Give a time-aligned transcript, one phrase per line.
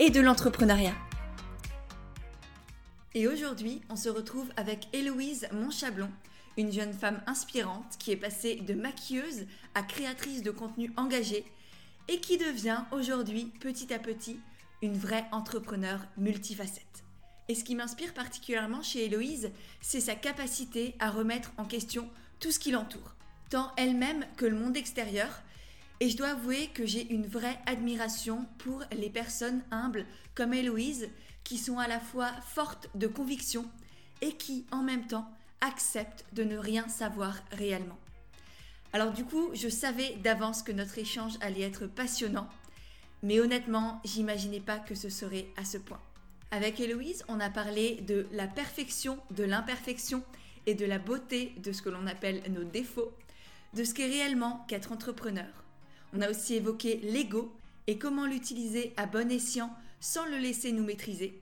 [0.00, 0.94] et de l'entrepreneuriat.
[3.14, 6.08] Et aujourd'hui, on se retrouve avec Héloïse Monchablon,
[6.56, 11.44] une jeune femme inspirante qui est passée de maquilleuse à créatrice de contenu engagé
[12.08, 14.40] et qui devient aujourd'hui petit à petit
[14.80, 17.04] une vraie entrepreneur multifacette.
[17.48, 19.50] Et ce qui m'inspire particulièrement chez Héloïse,
[19.82, 23.16] c'est sa capacité à remettre en question tout ce qui l'entoure,
[23.50, 25.42] tant elle-même que le monde extérieur,
[26.00, 31.10] et je dois avouer que j'ai une vraie admiration pour les personnes humbles comme Héloïse,
[31.44, 33.66] qui sont à la fois fortes de conviction
[34.22, 37.98] et qui, en même temps, acceptent de ne rien savoir réellement.
[38.92, 42.48] Alors du coup, je savais d'avance que notre échange allait être passionnant,
[43.22, 46.00] mais honnêtement, j'imaginais pas que ce serait à ce point.
[46.50, 50.24] Avec Héloïse, on a parlé de la perfection, de l'imperfection
[50.66, 53.12] et de la beauté de ce que l'on appelle nos défauts,
[53.74, 55.46] de ce qu'est réellement qu'être entrepreneur.
[56.12, 57.54] On a aussi évoqué l'ego
[57.86, 61.40] et comment l'utiliser à bon escient sans le laisser nous maîtriser.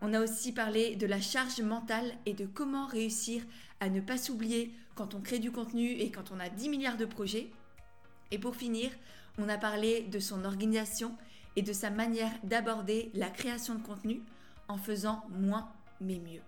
[0.00, 3.42] On a aussi parlé de la charge mentale et de comment réussir
[3.80, 6.96] à ne pas s'oublier quand on crée du contenu et quand on a 10 milliards
[6.96, 7.48] de projets.
[8.30, 8.90] Et pour finir,
[9.38, 11.16] on a parlé de son organisation
[11.56, 14.20] et de sa manière d'aborder la création de contenu
[14.68, 15.68] en faisant moins
[16.00, 16.42] mais mieux.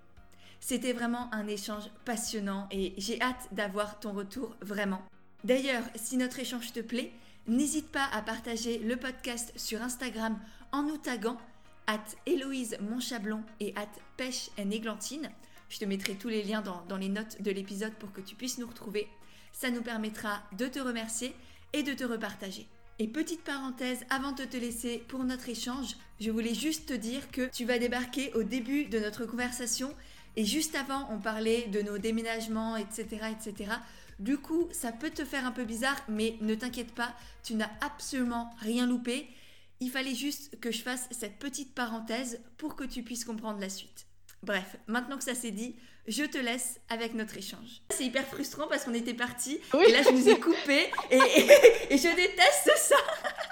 [0.61, 5.03] C'était vraiment un échange passionnant et j'ai hâte d'avoir ton retour vraiment.
[5.43, 7.13] D'ailleurs, si notre échange te plaît,
[7.47, 10.39] N'hésite pas à partager le podcast sur Instagram
[10.73, 11.39] en nous taguant
[11.87, 15.31] at Héloïse Monchablon et at Pêche Églantine.
[15.69, 18.35] Je te mettrai tous les liens dans, dans les notes de l'épisode pour que tu
[18.35, 19.09] puisses nous retrouver.
[19.53, 21.35] Ça nous permettra de te remercier
[21.73, 22.69] et de te repartager.
[22.99, 27.31] Et petite parenthèse avant de te laisser pour notre échange, je voulais juste te dire
[27.31, 29.95] que tu vas débarquer au début de notre conversation
[30.37, 33.07] et juste avant on parlait de nos déménagements, etc.
[33.33, 33.73] etc.
[34.21, 37.71] Du coup, ça peut te faire un peu bizarre, mais ne t'inquiète pas, tu n'as
[37.81, 39.27] absolument rien loupé.
[39.81, 43.71] Il fallait juste que je fasse cette petite parenthèse pour que tu puisses comprendre la
[43.71, 44.07] suite.
[44.43, 45.75] Bref, maintenant que ça s'est dit,
[46.07, 47.81] je te laisse avec notre échange.
[47.89, 51.17] C'est hyper frustrant parce qu'on était parti et là je nous ai coupé et,
[51.91, 52.97] et, je déteste ça.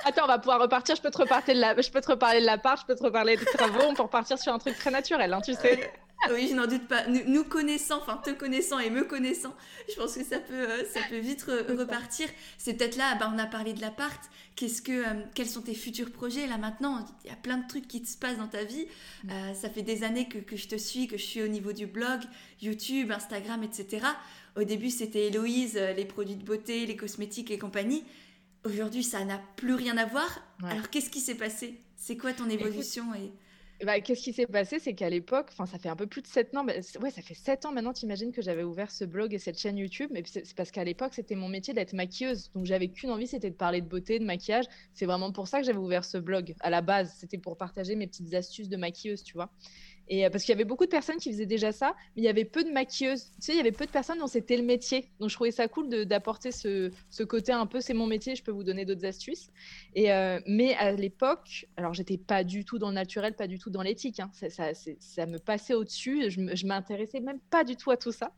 [0.05, 0.97] Attends, on va pouvoir repartir.
[0.97, 2.95] Je peux te reparler de la, je peux te reparler de la part, je peux
[2.95, 3.85] te reparler des travaux.
[3.89, 5.91] On peut repartir sur un truc très naturel, hein, tu sais.
[6.31, 7.06] oui, je n'en doute pas.
[7.06, 9.55] Nous, connaissant, enfin te connaissant et me connaissant,
[9.89, 12.29] je pense que ça peut, euh, ça peut vite repartir.
[12.56, 14.21] C'est peut-être là, bah, on a parlé de l'appart.
[14.56, 17.05] Qu'est-ce que, euh, quels sont tes futurs projets là maintenant?
[17.25, 18.87] Il y a plein de trucs qui se passent dans ta vie.
[19.25, 19.31] Mm.
[19.31, 21.73] Euh, ça fait des années que, que, je te suis, que je suis au niveau
[21.73, 22.21] du blog,
[22.61, 24.06] YouTube, Instagram, etc.
[24.56, 28.05] Au début, c'était Héloïse, les produits de beauté, les cosmétiques et compagnie.
[28.65, 30.43] Aujourd'hui, ça n'a plus rien à voir.
[30.65, 31.81] Alors, qu'est-ce qui s'est passé?
[31.97, 33.33] C'est quoi ton évolution et...
[33.84, 34.81] Bah, qu'est-ce qui s'est passé?
[34.81, 37.65] C'est qu'à l'époque, ça fait un peu plus de 7 ans, ouais, ça fait 7
[37.65, 40.72] ans maintenant, t'imagines que j'avais ouvert ce blog et cette chaîne YouTube, mais c'est parce
[40.72, 42.50] qu'à l'époque, c'était mon métier d'être maquilleuse.
[42.55, 44.65] Donc, j'avais qu'une envie, c'était de parler de beauté, de maquillage.
[44.94, 46.55] C'est vraiment pour ça que j'avais ouvert ce blog.
[46.59, 49.53] À la base, c'était pour partager mes petites astuces de maquilleuse, tu vois.
[50.08, 52.24] Et euh, parce qu'il y avait beaucoup de personnes qui faisaient déjà ça, mais il
[52.24, 53.30] y avait peu de maquilleuses.
[53.36, 55.10] Tu sais, il y avait peu de personnes dont c'était le métier.
[55.20, 56.91] Donc je trouvais ça cool d'apporter ce,
[57.24, 59.50] côté un peu, c'est mon métier, je peux vous donner d'autres astuces.
[59.96, 63.70] Euh, mais à l'époque, alors j'étais pas du tout dans le naturel, pas du tout
[63.70, 64.20] dans l'éthique.
[64.20, 64.30] Hein.
[64.32, 66.30] Ça, me passait au-dessus.
[66.30, 68.32] Je, je m'intéressais même pas du tout à tout ça.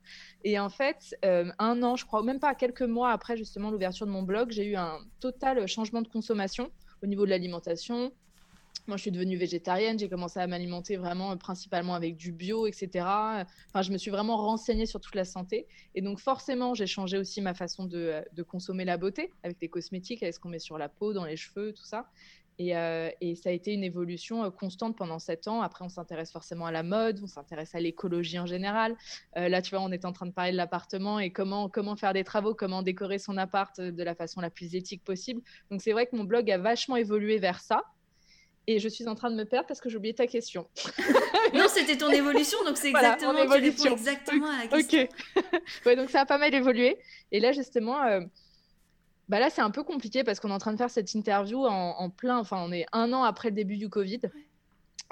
[0.44, 4.06] Et en fait, euh, un an, je crois, même pas quelques mois après justement l'ouverture
[4.06, 6.70] de mon blog, j'ai eu un total changement de consommation
[7.02, 8.12] au niveau de l'alimentation,
[8.91, 12.67] moi, je suis devenue végétarienne, j'ai commencé à m'alimenter vraiment euh, principalement avec du bio,
[12.67, 13.06] etc.
[13.69, 15.69] Enfin, je me suis vraiment renseignée sur toute la santé.
[15.95, 19.69] Et donc, forcément, j'ai changé aussi ma façon de, euh, consommer la beauté avec les
[19.69, 22.11] cosmétiques, avec ce qu'on met sur la peau, dans les cheveux, tout ça?
[22.59, 25.62] Et, euh, et ça a été une évolution constante pendant sept ans.
[25.62, 28.97] Après, on s'intéresse forcément à la mode, on s'intéresse à l'écologie en général.
[29.37, 32.25] là, tu vois, on est en train de parler de l'appartement et comment faire des
[32.25, 35.41] travaux, comment décorer son appart de la façon la plus éthique possible.
[35.70, 37.85] Donc, c'est vrai que mon blog a vachement évolué vers ça.
[38.70, 40.69] Et je suis en train de me perdre parce que j'ai oublié ta question.
[41.55, 43.90] non, c'était ton évolution, donc c'est exactement, évolution.
[43.90, 45.08] exactement à la question.
[45.34, 45.52] Ok.
[45.87, 46.96] ouais, donc ça a pas mal évolué.
[47.32, 48.20] Et là, justement, euh,
[49.28, 51.67] bah là, c'est un peu compliqué parce qu'on est en train de faire cette interview
[51.67, 52.38] en, plein.
[52.38, 54.20] Enfin, on est un an après le début du Covid.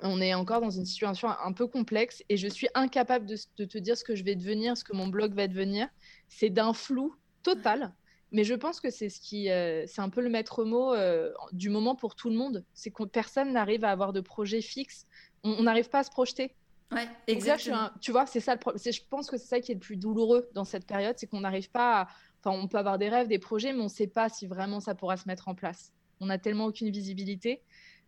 [0.03, 3.79] On est encore dans une situation un peu complexe et je suis incapable de, te
[3.79, 5.89] dire ce que je vais devenir, ce que mon blog va devenir.
[6.29, 7.13] C'est d'un flou
[7.43, 7.93] total.
[8.31, 11.33] Mais je pense que c'est ce qui, euh, c'est un peu le maître mot euh,
[11.53, 12.65] du moment pour tout le monde.
[12.75, 15.07] C'est que personne n'arrive à avoir de projet fixe.
[15.45, 16.55] On n'arrive pas à se projeter.
[16.93, 17.91] Ouais, exactement.
[18.01, 18.81] tu vois, c'est ça le problème.
[18.85, 21.41] Je pense que c'est ça qui est le plus douloureux dans cette période, c'est qu'on
[21.41, 22.09] n'arrive pas à...
[22.43, 24.81] Enfin, on peut avoir des rêves, des projets, mais on ne sait pas si vraiment
[24.81, 25.93] ça pourra se mettre en place.
[26.21, 27.63] On n'a tellement aucune visibilité.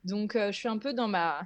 [0.05, 1.43] Donc, euh, je suis un peu dans ma,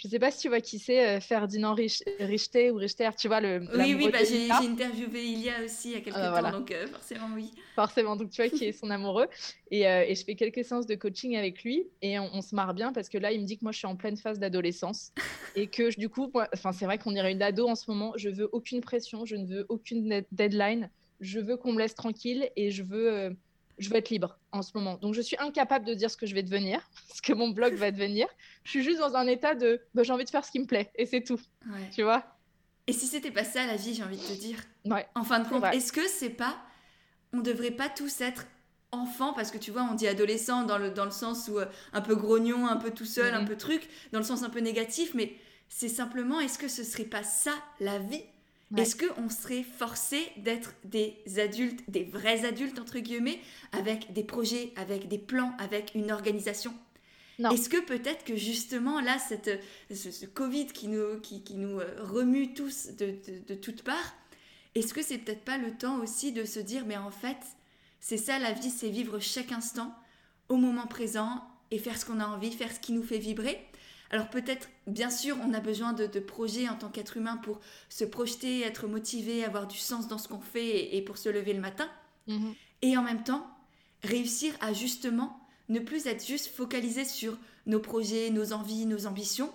[0.00, 3.28] je ne sais pas si tu vois qui c'est, euh, Ferdinand Richter ou Richter, tu
[3.28, 3.60] vois le.
[3.74, 6.86] Oui, oui, bah, j'ai interviewé Ilia aussi il y a quelques ah, temps, donc euh,
[6.86, 7.50] forcément oui.
[7.74, 9.26] Forcément, donc tu vois qui est son amoureux.
[9.70, 12.72] Et, euh, et, je fais quelques séances de coaching avec lui et on, se marre
[12.72, 15.12] bien parce que là, il me dit que moi, je suis en pleine phase d'adolescence
[15.54, 18.14] et que du coup, enfin, c'est vrai qu'on dirait une ado en ce moment.
[18.16, 20.88] Je veux aucune pression, je ne veux aucune deadline,
[21.20, 23.36] je veux qu'on me laisse tranquille et je veux
[23.80, 24.96] je veux être libre en ce moment.
[24.98, 26.80] Donc, je suis incapable de dire ce que je vais devenir,
[27.14, 28.28] ce que mon blog va devenir.
[28.64, 30.66] Je suis juste dans un état de bah, j'ai envie de faire ce qui me
[30.66, 31.40] plaît et c'est tout.
[31.92, 32.24] Tu vois?
[32.86, 34.58] Et si c'était pas ça la vie, j'ai envie de te dire.
[34.84, 35.06] Ouais.
[35.14, 36.56] En fin de compte, est-ce que c'est pas.
[37.32, 38.46] On devrait pas tous être
[38.92, 41.66] enfants parce que tu vois, on dit adolescent dans le, dans le sens où euh,
[41.92, 43.48] un peu grognon, un peu tout seul, un mhm.
[43.48, 45.34] peu truc, dans le sens un peu négatif, mais
[45.68, 48.24] c'est simplement est-ce que ce serait pas ça la vie?
[48.76, 53.40] Est-ce qu'on serait forcé d'être des adultes, des vrais adultes, entre guillemets,
[53.72, 56.72] avec des projets, avec des plans, avec une organisation?
[57.48, 59.50] Est-ce que peut-être que justement, là, cette,
[59.90, 63.16] ce, Covid qui nous, qui, nous euh, remue tous de,
[63.48, 64.14] de, toutes parts,
[64.74, 67.38] est-ce que c'est peut-être pas le temps aussi de se dire, mais en fait,
[67.98, 69.94] c'est ça la vie, c'est vivre chaque instant
[70.48, 73.58] au moment présent et faire ce qu'on a envie, faire ce qui nous fait vibrer?
[74.10, 78.04] Alors peut-être, bien sûr, on a besoin de, projets en tant qu'être humain pour se
[78.04, 81.60] projeter, être motivé, avoir du sens dans ce qu'on fait et, pour se lever le
[81.60, 81.88] matin.
[82.26, 82.54] Mhm.
[82.82, 83.46] Et en même temps,
[84.02, 87.36] réussir à justement ne plus être juste focalisé sur
[87.66, 89.52] nos projets, nos envies, nos ambitions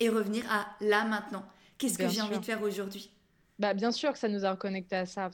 [0.00, 1.44] et revenir à là maintenant.
[1.76, 3.10] Qu'est-ce que j'ai envie de faire aujourd'hui?
[3.58, 5.30] Bah, bien sûr que ça nous a reconnecté à ça.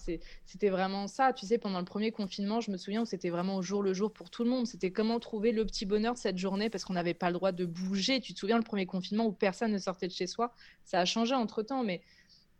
[0.46, 1.32] C'était vraiment ça.
[1.32, 3.92] Tu sais, pendant le premier confinement, je me souviens où c'était vraiment au jour le
[3.94, 4.66] jour pour tout le monde.
[4.66, 7.50] C'était comment trouver le petit bonheur de cette journée parce qu'on n'avait pas le droit
[7.50, 8.20] de bouger.
[8.20, 10.54] Tu te souviens le premier confinement où personne ne sortait de chez soi?
[10.84, 12.00] Ça a changé entre temps, mais,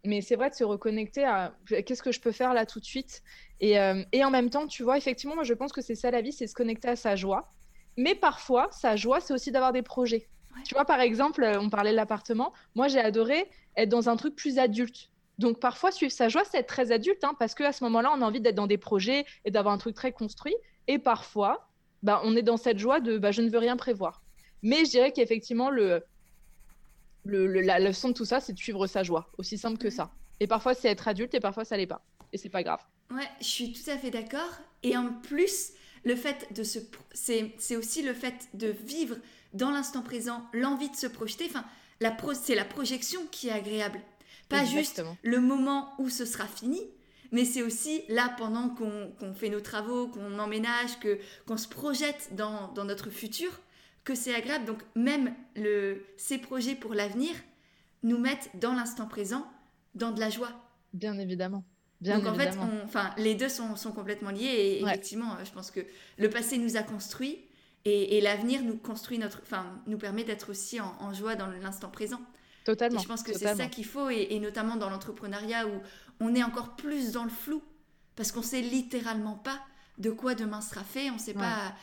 [0.05, 2.85] mais c'est vrai de se reconnecter à qu'est-ce que je peux faire là tout de
[2.85, 3.23] suite?
[3.61, 6.11] Et, euh, et en même temps, tu vois, effectivement, moi je pense que c'est ça
[6.11, 7.55] la vie, c'est se connecter à sa joie.
[7.97, 10.29] Mais parfois, sa joie, c'est aussi d'avoir des projets.
[10.65, 12.53] Tu vois, par exemple, on parlait de l'appartement.
[12.75, 15.12] Moi, j'ai adoré être dans un truc plus adulte
[15.43, 18.23] donc parfois, suivre sa joie, c'est être très adulte, hein, parce qu'à ce moment-là, on
[18.23, 20.55] a envie d'être dans des projets et d'avoir un truc très construit.
[20.89, 21.69] Et parfois,
[22.03, 24.23] bah, on est dans cette joie de bah, je ne veux rien prévoir.
[24.63, 26.05] Mais je dirais qu'effectivement, le,
[27.25, 30.11] la leçon de tout ça, c'est de suivre sa joie, aussi simple que ça.
[30.41, 32.03] Et parfois, c'est être adulte et parfois, ça l'est pas.
[32.33, 32.81] Et c'est pas grave.
[33.11, 34.59] Ouais, je suis tout à fait d'accord.
[34.83, 35.73] Et en plus,
[36.05, 36.79] le fait de se,
[37.13, 39.17] c'est aussi le fait de vivre
[39.53, 41.47] dans l'instant présent, l'envie de se projeter.
[41.47, 41.65] Enfin,
[42.01, 44.01] la c'est la projection qui est agréable.
[44.49, 46.81] Pas juste le moment où ce sera fini,
[47.33, 52.31] mais c'est aussi là pendant qu'on fait nos travaux, qu'on emménage, que qu'on se projette
[52.37, 53.51] dans, dans, notre futur,
[54.05, 54.67] que c'est agréable.
[54.67, 57.31] Donc même le, ces projets pour l'avenir
[58.03, 59.51] nous mettent dans l'instant présent,
[59.95, 60.53] dans de la joie.
[60.93, 61.65] Bien évidemment.
[62.03, 62.51] Bien Donc en fait,
[62.85, 65.81] enfin, les deux sont, sont complètement liés et effectivement, je pense que
[66.19, 67.39] le passé nous a construit
[67.85, 71.47] et, et l'avenir nous construit notre, enfin, nous permet d'être aussi en, en joie dans
[71.47, 72.21] l'instant présent.
[72.65, 73.01] Totalement.
[73.01, 75.81] je pense que c'est ça qu'il faut, et, notamment dans l'entrepreneuriat où
[76.21, 77.63] on est encore plus dans le flou,
[78.17, 79.61] parce qu'on sait littéralement pas
[79.99, 81.75] de quoi demain sera fait, on ne sait pas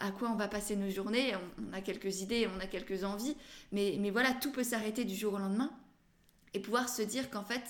[0.00, 3.36] à, quoi on va passer nos journées, on, a quelques idées, on a quelques envies,
[3.72, 5.70] mais, mais voilà, tout peut s'arrêter du jour au lendemain,
[6.52, 7.62] et pouvoir se dire qu'en fait,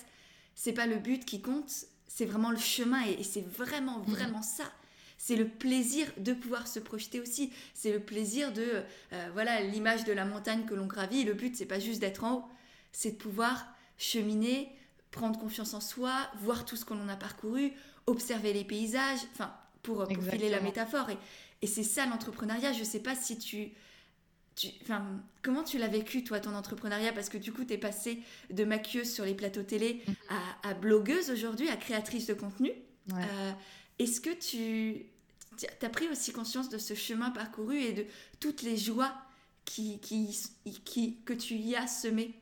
[0.54, 1.70] c'est pas le but qui compte,
[2.06, 4.04] c'est vraiment le chemin, et, c'est vraiment, mhm.
[4.06, 4.64] vraiment ça
[5.26, 7.50] c'est le plaisir de pouvoir se projeter aussi.
[7.72, 8.82] C'est le plaisir de,
[9.14, 11.24] euh, voilà, l'image de la montagne que l'on gravit.
[11.24, 12.44] Le but, c'est pas juste d'être en haut,
[12.92, 13.66] c'est de pouvoir
[13.96, 14.68] cheminer,
[15.10, 17.72] prendre confiance en soi, voir tout ce qu'on a parcouru,
[18.06, 21.08] observer les paysages, enfin, pour, pour filer la métaphore.
[21.08, 21.16] Et,
[21.62, 22.74] et c'est ça l'entrepreneuriat.
[22.74, 23.70] Je sais pas si tu.
[24.56, 24.68] tu
[25.40, 27.14] comment tu l'as vécu, toi, ton entrepreneuriat?
[27.14, 28.18] Parce que du coup, tu es passée
[28.50, 30.12] de maquilleuse sur les plateaux télé mm.
[30.64, 32.72] à, blogueuse aujourd'hui, à créatrice de contenu.
[33.14, 33.52] Euh,
[33.98, 35.06] est-ce que tu,
[35.56, 38.06] tu as pris aussi conscience de ce chemin parcouru et de
[38.40, 39.12] toutes les joies
[39.64, 40.00] qui,
[41.24, 42.34] que tu y as semées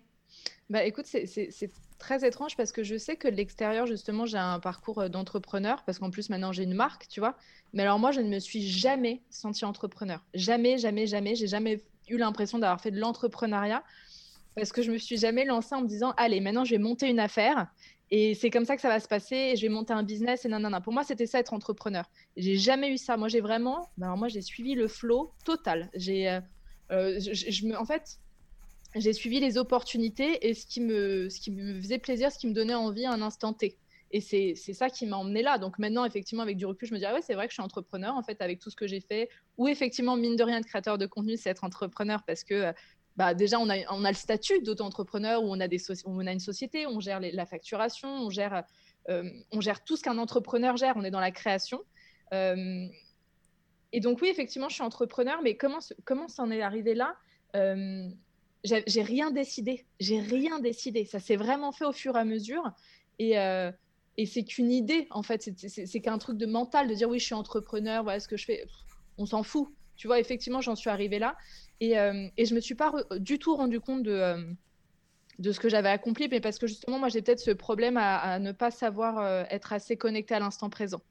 [0.71, 4.59] bah, Écoute, c'est très étrange parce que je sais que de l'extérieur, justement, j'ai un
[4.59, 7.37] parcours euh, d'entrepreneur parce qu'en plus, maintenant, j'ai une marque, tu vois.
[7.73, 10.25] Mais alors, moi, je ne me suis jamais sentie entrepreneur.
[10.35, 11.37] Jamais, jamais, jamais.
[11.37, 13.85] J'ai jamais eu l'impression d'avoir fait de l'entrepreneuriat
[14.57, 17.09] parce que je me suis jamais lancée en me disant, allez, maintenant, je vais monter
[17.09, 17.69] une affaire
[18.15, 19.35] et c'est comme ça que ça va se passer.
[19.35, 20.83] Et je vais monter un business et nanana.
[20.83, 22.05] Pour moi, c'était ça être entrepreneur.
[22.37, 23.17] J'ai jamais eu ça.
[23.17, 23.89] Moi, j'ai vraiment.
[23.97, 25.89] Ben, alors moi, j'ai suivi le flow total.
[25.95, 26.41] J'ai, euh,
[26.91, 27.19] euh,
[27.79, 28.19] en fait,
[28.95, 32.47] j'ai suivi les opportunités et ce qui me, ce qui me faisait plaisir, ce qui
[32.49, 33.79] me donnait envie à un instant T.
[34.11, 35.57] Et c'est ça qui m'a emmené là.
[35.57, 37.55] Donc maintenant, effectivement, avec du recul, je me dis, ah ouais, c'est vrai que je
[37.55, 39.31] suis entrepreneur, en fait, avec tout ce que j'ai fait.
[39.57, 42.75] Ou effectivement, mine de rien, être créateur de contenu, c'est être entrepreneur parce que
[43.17, 46.33] bah, déjà, on a, on a le statut d'auto-entrepreneur où on a, des on a
[46.33, 48.65] une société, on gère la facturation, on gère,
[49.11, 51.83] euh, on gère tout ce qu'un entrepreneur gère, on est dans la création.
[52.33, 52.87] Euh,
[53.93, 57.17] et donc, oui, effectivement, je suis entrepreneur, mais comment, comment ça en est arrivé là?
[57.55, 58.09] Euh,
[58.65, 59.85] J'ai rien décidé.
[60.01, 61.05] J'ai rien décidé.
[61.05, 62.71] Ça s'est vraiment fait au fur et à mesure.
[63.19, 63.35] Et,
[64.17, 65.51] et c'est qu'une idée, en fait.
[65.69, 68.47] C'est qu'un truc de mental, de dire oui, je suis entrepreneur, voilà ce que je
[68.47, 68.65] fais.
[69.19, 69.69] On s'en fout.
[69.97, 71.37] Tu vois, effectivement, j'en suis arrivée là.
[71.83, 74.53] Et, euh, et je me suis pas du tout rendu compte de, euh,
[75.41, 78.39] de ce que j'avais accompli, mais parce que justement, moi, j'ai peut-être ce problème à,
[78.39, 81.03] ne pas savoir euh, être assez connecté à l'instant présent.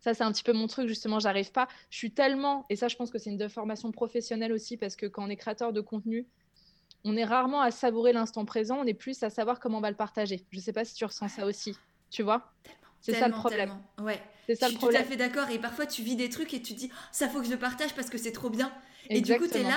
[0.00, 1.68] Ça, c'est un petit peu mon truc, justement, j'arrive pas.
[1.90, 5.04] Je suis tellement, et ça, je pense que c'est une formation professionnelle aussi, parce que
[5.04, 6.26] quand on est créateur de contenu,
[7.04, 9.90] on est rarement à savourer l'instant présent, on est plus à savoir comment on va
[9.90, 10.46] le partager.
[10.50, 11.76] Je sais pas si tu ressens ça aussi,
[12.08, 12.54] tu vois?
[13.04, 13.76] C'est ça le problème.
[13.98, 14.20] Ouais.
[14.46, 15.50] C'est ça je le suis tout à fait d'accord.
[15.50, 17.58] Et parfois, tu vis des trucs et tu te dis, ça faut que je le
[17.58, 18.72] partage parce que c'est trop bien.
[19.10, 19.76] Et du coup, tu es là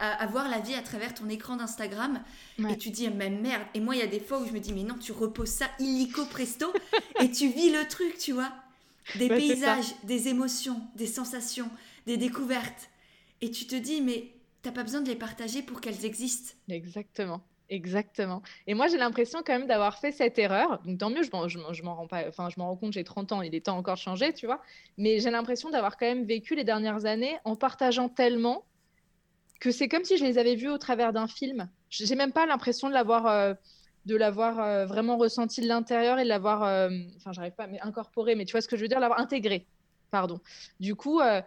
[0.00, 2.20] à, voir la vie à travers ton écran d'Instagram.
[2.68, 3.62] Et tu dis, mais merde.
[3.74, 5.50] Et moi, il y a des fois où je me dis, mais non, tu reposes
[5.50, 6.72] ça illico presto.
[7.20, 8.52] et tu vis le truc, tu vois.
[9.14, 11.70] Des paysages, des émotions, des sensations,
[12.06, 12.90] des découvertes.
[13.40, 16.54] Et tu te dis, mais t'as pas besoin de les partager pour qu'elles existent.
[16.68, 17.40] Exactement.
[17.70, 18.42] Exactement.
[18.66, 20.80] Et moi, j'ai l'impression quand même d'avoir fait cette erreur.
[20.84, 23.42] Donc, tant mieux, je m'en rends pas, enfin, je m'en rends compte, j'ai 30 ans,
[23.42, 24.62] il est temps encore de changer, tu vois.
[24.96, 28.64] Mais j'ai l'impression d'avoir quand même vécu les dernières années en partageant tellement
[29.60, 31.68] que c'est comme si je les avais vus au travers d'un film.
[31.90, 33.54] J'ai même pas l'impression de l'avoir, euh,
[34.10, 38.44] euh, vraiment ressenti de l'intérieur et de l'avoir, euh, enfin, j'arrive pas, mais incorporé, mais
[38.46, 39.66] tu vois ce que je veux dire, l'avoir intégré.
[40.10, 40.40] Pardon.
[40.80, 41.42] Du coup, euh,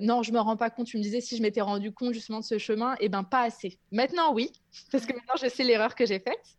[0.00, 0.86] non, je me rends pas compte.
[0.86, 3.24] Tu me disais si je m'étais rendu compte justement de ce chemin, et eh ben
[3.24, 3.78] pas assez.
[3.90, 4.52] Maintenant, oui,
[4.92, 6.56] parce que maintenant je sais l'erreur que j'ai faite.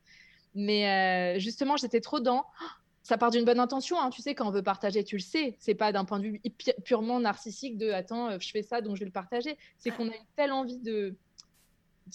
[0.56, 2.46] Mais euh, justement, j'étais trop dans.
[3.04, 4.10] Ça part d'une bonne intention, hein.
[4.10, 5.56] tu sais, quand on veut partager, tu le sais.
[5.60, 6.42] C'est pas d'un point de vue
[6.84, 9.58] purement narcissique de attends, euh, je fais ça donc je vais le partager.
[9.78, 11.16] C'est qu'on a une telle envie de,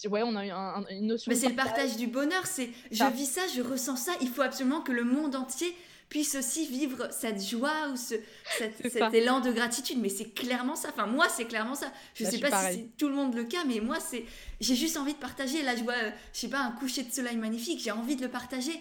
[0.06, 0.44] ouais, on a
[0.90, 1.30] une notion.
[1.30, 2.46] Mais c'est le partage du bonheur.
[2.46, 4.12] C'est je vis ça, je ressens ça.
[4.20, 5.74] Il faut absolument que le monde entier
[6.12, 8.16] puisse aussi vivre cette joie ou ce,
[8.58, 9.96] cet élan de gratitude.
[9.98, 10.90] Mais c'est clairement ça.
[10.90, 11.90] Enfin, moi, c'est clairement ça.
[12.14, 14.26] Je ne sais pas si c'est tout le monde le cas, mais moi, c'est
[14.60, 15.62] j'ai juste envie de partager.
[15.62, 15.94] Là, je vois,
[16.34, 17.80] je sais pas, un coucher de soleil magnifique.
[17.82, 18.78] J'ai envie de le partager.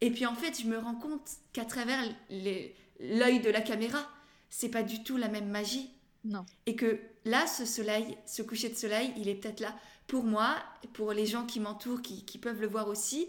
[0.00, 4.10] Et puis, en fait, je me rends compte qu'à travers l'œil de la caméra,
[4.50, 5.88] c'est pas du tout la même magie.
[6.24, 6.44] Non.
[6.66, 9.76] Et que là, ce soleil, ce coucher de soleil, il est peut-être là
[10.08, 10.56] pour moi,
[10.92, 13.28] pour les gens qui m'entourent, qui, qui, peuvent le voir aussi,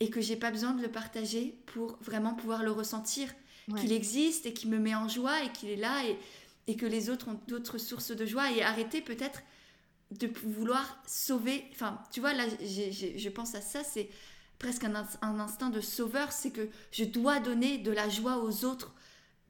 [0.00, 3.28] et que j'ai pas besoin de le partager pour vraiment pouvoir le ressentir,
[3.80, 6.16] qu'il existe et qu'il me met en joie et qu'il est là et,
[6.68, 9.42] et, que les autres ont d'autres sources de joie et arrêter peut-être
[10.12, 11.64] de vouloir sauver.
[11.72, 14.08] Enfin, tu vois, là, je pense à ça, c'est
[14.58, 18.64] presque un, un, instinct de sauveur, c'est que je dois donner de la joie aux
[18.64, 18.94] autres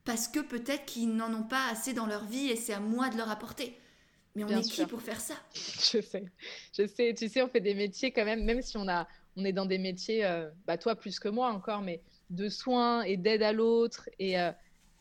[0.04, 3.10] parce que peut-être qu'ils n'en ont pas assez dans leur vie et c'est à moi
[3.10, 3.78] de leur apporter.
[4.34, 5.34] Mais on est qui pour faire ça?
[5.54, 6.24] Je sais,
[6.76, 7.14] je sais.
[7.16, 9.66] Tu sais, on fait des métiers quand même, même si on a, on est dans
[9.66, 12.00] des métiers, euh, bah toi plus que moi encore, mais
[12.30, 14.08] de soins et d'aide à l'autre.
[14.18, 14.50] Et euh,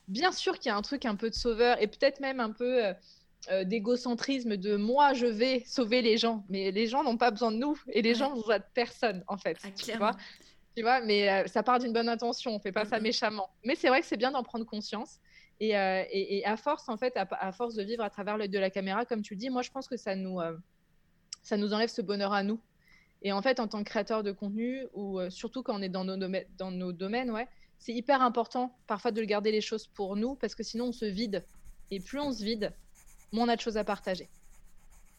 [0.08, 2.52] bien sûr qu'il y a un truc un peu de sauveur et peut-être même un
[2.52, 2.84] peu
[3.52, 6.44] euh, d'égocentrisme de moi, je vais sauver les gens.
[6.50, 9.24] Mais les gens n'ont pas besoin de nous et les gens n'ont besoin de personne,
[9.28, 9.58] en fait.
[9.64, 10.16] Ah, tu, vois
[10.76, 13.50] tu vois, mais ça part d'une bonne intention, on fait pas ça méchamment.
[13.64, 15.20] Mais c'est vrai que c'est bien d'en prendre conscience.
[15.62, 18.70] Et, et, à force, en fait, à, force de vivre à travers l'œil de la
[18.70, 20.42] caméra, comme tu le dis, moi, je pense que ça nous,
[21.44, 22.60] ça nous enlève ce bonheur à nous.
[23.26, 25.90] Et en fait, en tant que créateur de contenu, ou euh, surtout quand on est
[25.90, 27.48] dans nos, domaines, dans nos domaines, ouais,
[27.80, 31.06] c'est hyper important parfois de garder les choses pour nous, parce que sinon on se
[31.06, 31.44] vide.
[31.90, 32.72] Et plus on se vide,
[33.32, 34.30] moins on a de choses à partager.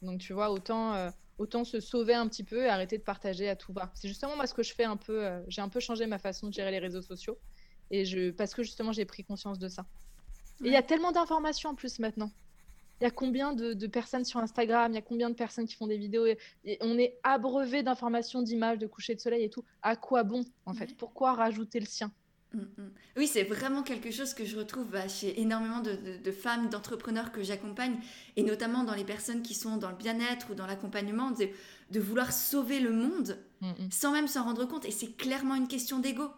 [0.02, 3.48] Donc tu vois, autant, euh, autant se sauver un petit peu et arrêter de partager
[3.48, 3.90] à tout va.
[3.94, 5.26] C'est justement moi ce que je fais un peu.
[5.26, 7.36] Euh, j'ai un peu changé ma façon de gérer les réseaux sociaux,
[7.90, 9.84] et je, parce que justement j'ai pris conscience de ça.
[10.62, 12.30] Et il y a tellement d'informations en plus maintenant
[13.00, 15.74] il y a combien de, personnes sur Instagram, il y a combien de personnes qui
[15.74, 16.26] font des vidéos?
[16.26, 19.64] Et, on est abreuvé d'informations, d'images, de coucher de soleil et tout.
[19.82, 20.96] À quoi bon, en fait?
[20.96, 22.10] Pourquoi rajouter le sien?
[22.54, 22.90] Mm, mm.
[23.18, 27.42] Oui, c'est vraiment quelque chose que je retrouve bah, chez énormément de, femmes, d'entrepreneurs que
[27.42, 27.96] j'accompagne,
[28.36, 32.32] et notamment dans les personnes qui sont dans le bien-être ou dans l'accompagnement, de, vouloir
[32.32, 34.86] sauver le monde mm, sans même s'en rendre compte.
[34.86, 36.30] Et c'est clairement une question d'ego.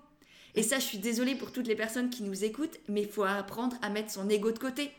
[0.57, 3.23] Et ça, je suis désolée pour toutes les personnes qui nous écoutent, mais il faut
[3.23, 4.91] apprendre à mettre son ego de côté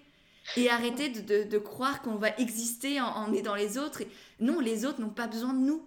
[0.58, 4.01] et arrêter de, croire qu'on va exister en, aidant les autres.
[4.39, 5.86] non, les autres n'ont pas besoin de nous.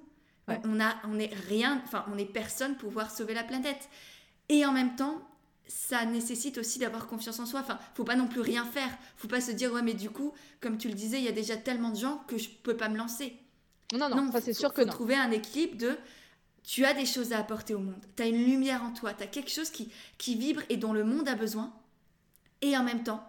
[0.64, 3.88] On, a, on est rien, enfin, on est personne pour pouvoir sauver la planète.
[4.48, 5.22] Et en même temps,
[5.66, 7.60] ça nécessite aussi d'avoir confiance en soi.
[7.60, 8.90] Enfin, faut pas non plus rien faire.
[9.16, 11.32] Faut pas se dire ouais, mais du coup, comme tu le disais, il y a
[11.32, 13.36] déjà tellement de gens que je peux pas me lancer.
[13.92, 15.96] Non, non, non c'est sûr que faut trouver un équilibre de
[16.64, 18.00] tu as des choses à apporter au monde.
[18.16, 20.92] Tu as une lumière en toi, tu as quelque chose qui, qui vibre et dont
[20.92, 21.72] le monde a besoin.
[22.60, 23.24] Et en même temps,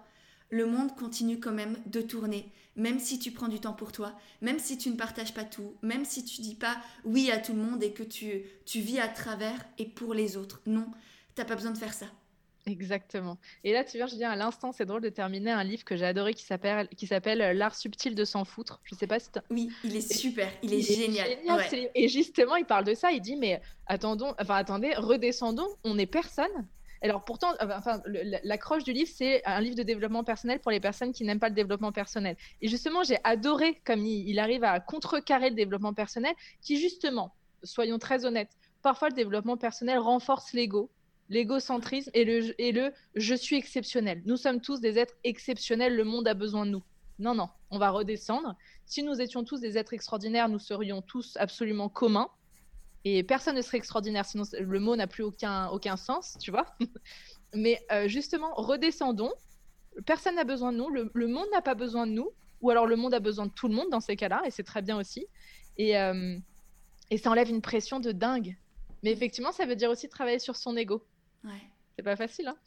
[0.53, 4.13] le monde continue quand même de tourner, même si tu prends du temps pour toi,
[4.41, 7.53] même si tu ne partages pas tout, même si tu dis pas oui à tout
[7.53, 10.61] le monde et que tu, tu vis à travers et pour les autres.
[10.67, 10.85] Non,
[11.33, 12.05] t'as pas besoin de faire ça.
[12.67, 13.39] Exactement.
[13.63, 15.97] Et là, tu vois, je viens à l'instant, c'est drôle de terminer un livre que
[15.97, 18.79] j'ai adoré qui s'appelle qui s'appelle euh, L'art subtil de s'en foutre.
[18.83, 21.29] Je sais pas si Oui, il est super, il est génial.
[21.95, 26.05] Et justement, il parle de ça, il dit mais attendons, enfin attendez, redescendons, on n'est
[26.05, 26.67] personne.
[27.03, 28.01] Alors pourtant, enfin,
[28.43, 31.49] l'accroche du livre, c'est un livre de développement personnel pour les personnes qui n'aiment pas
[31.49, 32.37] le développement personnel.
[32.61, 37.99] Et justement, j'ai adoré comme il, arrive à contrecarrer le développement personnel, qui justement, soyons
[37.99, 40.89] très honnêtes, parfois le développement personnel renforce l'ego,
[41.27, 44.21] l'égocentrisme et le je suis exceptionnel.
[44.25, 46.83] Nous sommes tous des êtres exceptionnels, le monde a besoin de nous.
[47.19, 48.55] Non, non, on va redescendre.
[48.85, 52.29] Si nous étions tous des êtres extraordinaires, nous serions tous absolument communs.
[53.05, 56.65] Et personne ne serait extraordinaire, sinon le mot n'a plus aucun, aucun sens, tu vois.
[57.53, 59.33] Mais euh, justement, redescendons.
[60.05, 62.31] Personne n'a besoin de nous, le, monde n'a pas besoin de nous,
[62.61, 64.63] ou alors le monde a besoin de tout le monde dans ces cas-là, et c'est
[64.63, 65.27] très bien aussi.
[65.77, 66.37] Et, euh,
[67.11, 68.57] et ça enlève une pression de dingue.
[69.03, 71.05] Mais effectivement, ça veut dire aussi travailler sur son ego.
[71.43, 71.51] Ouais.
[71.95, 72.57] C'est pas facile, hein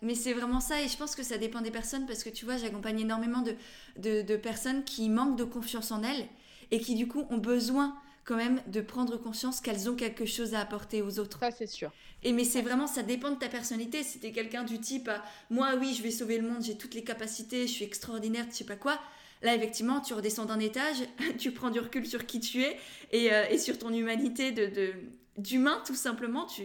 [0.00, 2.44] Mais c'est vraiment ça, et je pense que ça dépend des personnes, parce que tu
[2.44, 3.54] vois, j'accompagne énormément de,
[3.98, 6.26] de, de, personnes qui manquent de confiance en elles,
[6.72, 7.94] et qui du coup ont besoin
[8.24, 11.38] quand même de prendre conscience qu'elles ont quelque chose à apporter aux autres.
[11.40, 11.90] Ça, c'est sûr.
[12.22, 14.02] Et mais c'est vraiment, ça dépend de ta personnalité.
[14.02, 15.10] Si t'es quelqu'un du type,
[15.50, 18.54] moi, oui, je vais sauver le monde, j'ai toutes les capacités, je suis extraordinaire, tu
[18.54, 19.00] sais pas quoi.
[19.42, 20.98] Là, effectivement, tu redescends d'un étage,
[21.38, 22.78] tu prends du recul sur qui tu es
[23.10, 24.92] et, euh, et sur ton humanité de
[25.38, 26.46] d'humain, tout simplement.
[26.46, 26.62] Tu,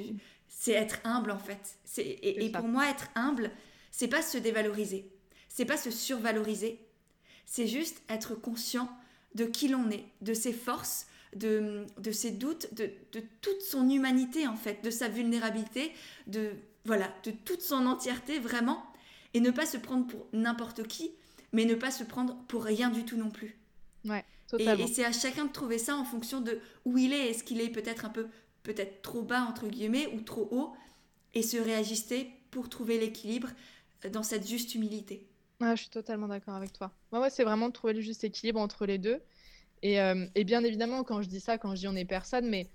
[0.47, 1.77] c'est être humble en fait.
[1.85, 3.51] C'est, et, et pour moi, être humble,
[3.91, 5.09] c'est pas se dévaloriser,
[5.49, 6.79] c'est pas se survaloriser,
[7.45, 8.89] c'est juste être conscient
[9.35, 12.89] de qui l'on est, de ses forces, de, ses doutes, de,
[13.41, 15.91] toute son humanité en fait, de sa vulnérabilité,
[16.27, 16.51] de
[16.85, 18.83] voilà, de toute son entièreté vraiment,
[19.33, 21.11] et ne pas se prendre pour n'importe qui,
[21.51, 23.57] mais ne pas se prendre pour rien du tout non plus.
[24.05, 24.85] Ouais, totalement.
[24.85, 27.29] Et, c'est à chacun de trouver ça en fonction de où il est.
[27.29, 28.27] Est-ce qu'il est, peut-être un peu,
[28.63, 30.73] peut-être trop bas entre guillemets ou trop haut,
[31.33, 33.49] et se réajuster pour trouver l'équilibre
[34.11, 35.27] dans cette juste humilité.
[35.59, 36.91] je suis totalement d'accord avec toi.
[37.11, 39.19] Moi, ouais, c'est vraiment de trouver le juste équilibre entre les deux.
[39.85, 42.69] Euh, et, bien évidemment, quand je dis ça, quand je dis on est personne, mais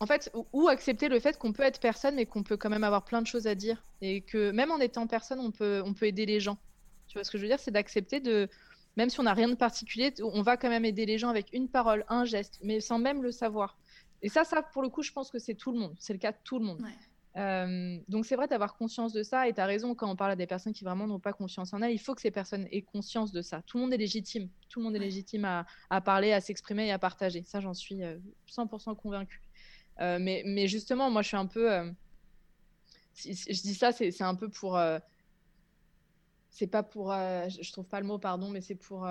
[0.00, 2.84] en fait, ou, accepter le fait qu'on peut être personne, mais qu'on peut quand même
[2.84, 3.84] avoir plein de choses à dire.
[4.00, 6.58] Et que même en étant personne, on peut, on peut aider les gens.
[7.06, 7.60] Tu vois ce que je veux dire?
[7.60, 8.48] C'est d'accepter de.
[8.96, 11.52] Même si on n'a rien de particulier, on va quand même aider les gens avec
[11.52, 13.78] une parole, un geste, mais sans même le savoir.
[14.22, 15.94] Et ça, ça, pour le coup, je pense que c'est tout le monde.
[15.98, 16.82] C'est le cas de tout le monde.
[17.36, 20.32] Euh, donc c'est vrai d'avoir conscience de ça et tu as raison quand on parle
[20.32, 22.66] à des personnes qui vraiment n'ont pas confiance en elles, il faut que ces personnes
[22.72, 23.62] aient conscience de ça.
[23.62, 26.92] Tout le monde est légitime, tout le monde est légitime à, parler, à s'exprimer et
[26.92, 27.42] à partager.
[27.44, 28.00] Ça j'en suis
[28.48, 29.42] 100% convaincue.
[30.00, 31.72] Euh, mais, mais, justement, moi je suis un peu...
[31.72, 31.90] Euh,
[33.14, 34.80] je dis ça, c'est un peu pour...
[36.50, 37.12] c'est pas pour...
[37.12, 39.06] je trouve pas le mot, pardon, mais c'est pour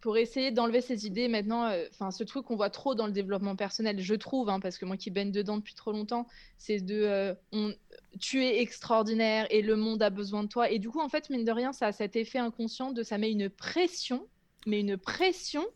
[0.00, 3.12] pour essayer d'enlever ces idées maintenant, euh, enfin ce truc qu'on voit trop dans le
[3.12, 6.26] développement personnel, je trouve, hein, parce que moi qui baigne dedans depuis trop longtemps,
[6.58, 7.74] c'est de euh, on,
[8.18, 10.70] tu es extraordinaire et le monde a besoin de toi.
[10.70, 13.18] Et du coup, en fait, mine de rien, ça a cet effet inconscient de ça
[13.18, 14.26] met une pression,
[14.66, 15.66] mais une pression,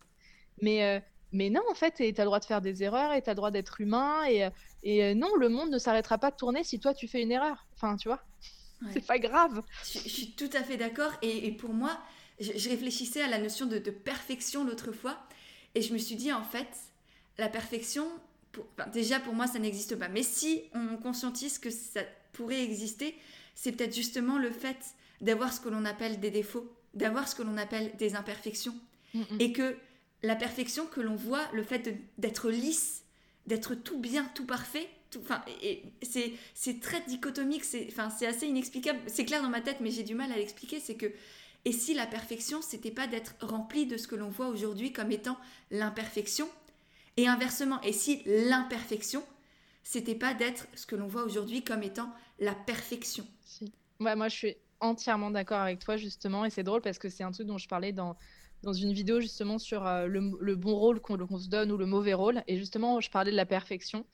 [0.62, 1.00] mais, euh,
[1.32, 3.32] mais non, en fait, tu as le droit de faire des erreurs et tu as
[3.34, 4.26] le droit d'être humain.
[4.28, 4.48] Et,
[4.82, 7.66] et non, le monde ne s'arrêtera pas de tourner si toi tu fais une erreur.
[7.74, 8.22] Enfin, tu vois,
[8.92, 9.62] c'est pas grave.
[9.84, 11.12] Je, je, suis tout à fait d'accord.
[11.22, 11.98] Et, et pour moi,
[12.40, 15.18] je, réfléchissais à la notion de, perfection l'autre fois
[15.74, 16.68] et je me suis dit en fait,
[17.38, 18.06] la perfection,
[18.92, 20.08] déjà pour moi ça n'existe pas.
[20.08, 23.14] Mais si on conscientise que ça pourrait exister,
[23.54, 27.42] c'est peut-être justement le fait d'avoir ce que l'on appelle des défauts, d'avoir ce que
[27.42, 28.74] l'on appelle des imperfections.
[29.38, 29.76] Et que
[30.24, 33.04] la perfection que l'on voit, le fait d'être lisse,
[33.46, 34.88] d'être tout bien, tout parfait,
[35.20, 35.44] enfin,
[36.02, 38.98] c'est très dichotomique, c'est assez inexplicable.
[39.06, 40.80] C'est clair dans ma tête, mais j'ai du mal à l'expliquer.
[40.80, 41.12] C'est que
[41.64, 45.10] et si la perfection, c'était pas d'être rempli de ce que l'on voit aujourd'hui comme
[45.10, 45.38] étant
[45.70, 46.48] l'imperfection?
[47.16, 49.22] Et inversement, et si l'imperfection,
[49.82, 53.26] c'était pas d'être ce que l'on voit aujourd'hui comme étant la perfection?
[54.00, 56.44] Moi, je suis entièrement d'accord avec toi, justement.
[56.44, 58.16] Et c'est drôle parce que c'est un truc dont je parlais dans,
[58.62, 62.14] dans une vidéo, justement, sur euh, le, bon rôle qu'on se donne ou le mauvais
[62.14, 62.42] rôle.
[62.46, 64.04] Et justement, je parlais de la perfection.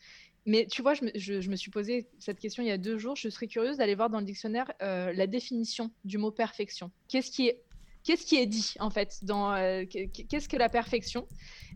[0.46, 1.05] Mais tu vois, je
[1.50, 3.16] me, suis posé cette question il y a deux jours.
[3.16, 6.90] Je serais curieuse d'aller voir dans le dictionnaire euh, la définition du mot perfection.
[7.09, 7.62] Qu'est-ce qui est,
[8.05, 11.26] qu'est-ce qui est dit en fait dans euh, qu'est-ce que la perfection?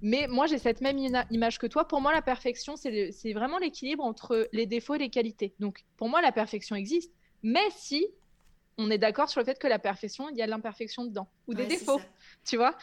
[0.00, 0.98] Mais moi, j'ai cette même
[1.30, 1.86] image que toi.
[1.86, 5.54] Pour moi, la perfection, c'est vraiment l'équilibre entre les défauts et les qualités.
[5.60, 8.06] Donc, pour moi, la perfection existe, mais si
[8.76, 11.54] on est d'accord sur le fait que la perfection, il y a l'imperfection dedans ou
[11.54, 12.00] des défauts,
[12.44, 12.76] tu vois?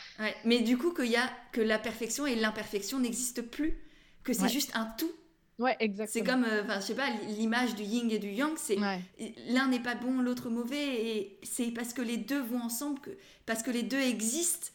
[0.45, 3.77] Mais du coup, que, y a, que la perfection et l'imperfection n'existent plus,
[4.23, 5.11] que c'est juste un tout
[5.59, 6.25] Ouais, exactement.
[6.25, 8.77] C'est comme, euh, enfin, je sais pas, l'image du yin et du yang, c'est
[9.47, 13.11] l'un n'est pas bon, l'autre mauvais, et c'est parce que les deux vont ensemble, que,
[13.45, 14.69] parce que les deux existent,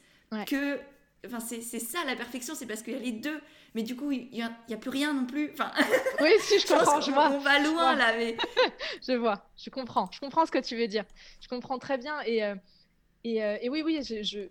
[0.47, 0.79] que,
[1.27, 3.41] enfin, c'est ça la perfection, c'est parce qu'il y a les deux.
[3.75, 5.51] Mais du coup, il n'y a, a, plus rien non plus.
[5.53, 5.71] Enfin,
[6.23, 7.31] oui, si je comprends, je, vois.
[7.31, 8.35] On va loin là, mais.
[9.07, 11.05] je vois, je comprends, je comprends ce que tu veux dire.
[11.41, 12.43] Je comprends très bien et.
[12.43, 12.55] Euh,
[13.24, 14.00] euh, et, oui, oui,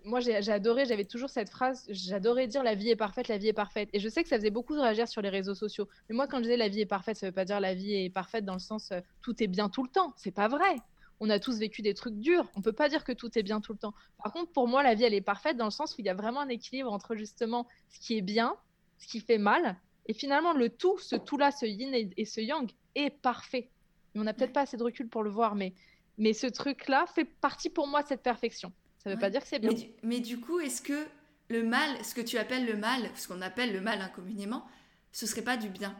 [0.04, 3.48] moi j'ai adoré, j'avais toujours cette phrase, j'adorais dire la vie est parfaite, la vie
[3.48, 3.88] est parfaite.
[3.92, 5.88] Et je sais que ça faisait beaucoup de réagir sur les réseaux sociaux.
[6.08, 7.94] Mais moi, quand je disais la vie est parfaite, ça veut pas dire la vie
[7.94, 10.12] est parfaite dans le sens euh, tout est bien tout le temps.
[10.16, 10.76] C'est pas vrai.
[11.20, 12.50] On a tous vécu des trucs durs.
[12.54, 13.94] On peut pas dire que tout est bien tout le temps.
[14.22, 16.10] Par contre, pour moi, la vie, elle est parfaite dans le sens où il y
[16.10, 18.56] a vraiment un équilibre entre justement ce qui est bien,
[18.98, 19.78] ce qui fait mal.
[20.06, 23.70] Et finalement, le tout, ce tout-là, ce yin et, ce yang, est parfait.
[24.14, 25.74] On n'a peut-être pas assez de recul pour le voir, mais
[26.18, 28.72] mais ce truc-là fait partie pour moi de cette perfection.
[28.98, 29.70] Ça ne veut pas dire que c'est bien.
[30.02, 31.06] Mais du, coup, est-ce que
[31.48, 34.66] le mal, ce que tu appelles le mal, ce qu'on appelle le mal incommunément,
[35.12, 35.94] ce serait pas du bien?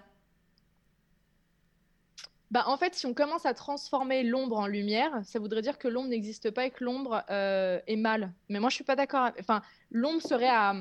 [2.50, 5.88] Bah, en fait, si on commence à transformer l'ombre en lumière, ça voudrait dire que
[5.88, 8.32] l'ombre n'existe pas et que l'ombre euh, est mal.
[8.48, 9.30] Mais moi, je suis pas d'accord.
[9.40, 10.74] Enfin, l'ombre serait à,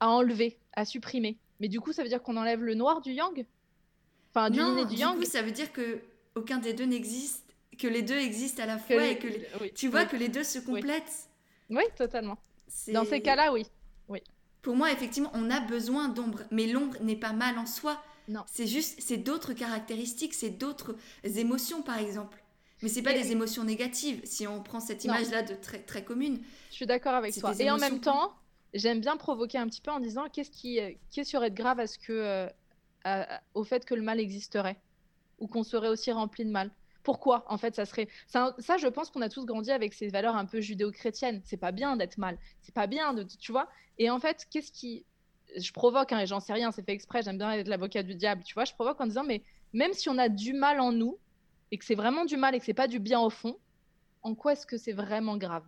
[0.00, 1.38] à, enlever, à supprimer.
[1.60, 3.46] Mais du coup, ça veut dire qu'on enlève le noir du yang?
[4.30, 5.16] Enfin, du non, du, yang.
[5.16, 6.00] Coup, ça veut dire que
[6.34, 7.45] aucun des deux n'existe
[7.78, 9.28] que les deux existent à la fois et que
[9.74, 11.28] tu vois que les deux se complètent.
[11.70, 12.38] Oui, totalement.
[12.88, 13.66] Dans ces cas-là, oui.
[14.08, 14.20] oui.
[14.62, 18.02] Pour moi, effectivement, on a besoin d'ombre, mais l'ombre n'est pas mal en soi.
[18.28, 18.42] Non.
[18.46, 22.42] C'est juste, c'est d'autres caractéristiques, c'est d'autres émotions, par exemple.
[22.82, 26.40] Mais c'est pas des émotions négatives, si on prend cette image-là de très, très commune.
[26.70, 27.54] Je suis d'accord avec toi.
[27.58, 28.34] Et en même temps,
[28.74, 31.56] j'aime bien provoquer un petit peu en disant qu'est-ce qui, euh, qu'est-ce qui aurait de
[31.56, 32.12] grave à ce que,
[33.06, 34.76] euh, au fait que le mal existerait?
[35.38, 36.70] Ou qu'on serait aussi rempli de mal?
[37.06, 40.34] Pourquoi en fait ça serait ça, je pense qu'on a tous grandi avec ces valeurs
[40.34, 41.40] un peu judéo-chrétiennes.
[41.44, 42.36] C'est pas bien d'être mal.
[42.62, 43.68] C'est pas bien de tu vois.
[43.98, 45.04] Et en fait qu'est-ce qui
[45.56, 48.16] je provoque hein, et j'en sais rien c'est fait exprès j'aime bien être l'avocat du
[48.16, 50.90] diable tu vois je provoque en disant mais même si on a du mal en
[50.90, 51.16] nous
[51.70, 53.56] et que c'est vraiment du mal et que c'est pas du bien au fond
[54.22, 55.62] en quoi est-ce que c'est vraiment grave?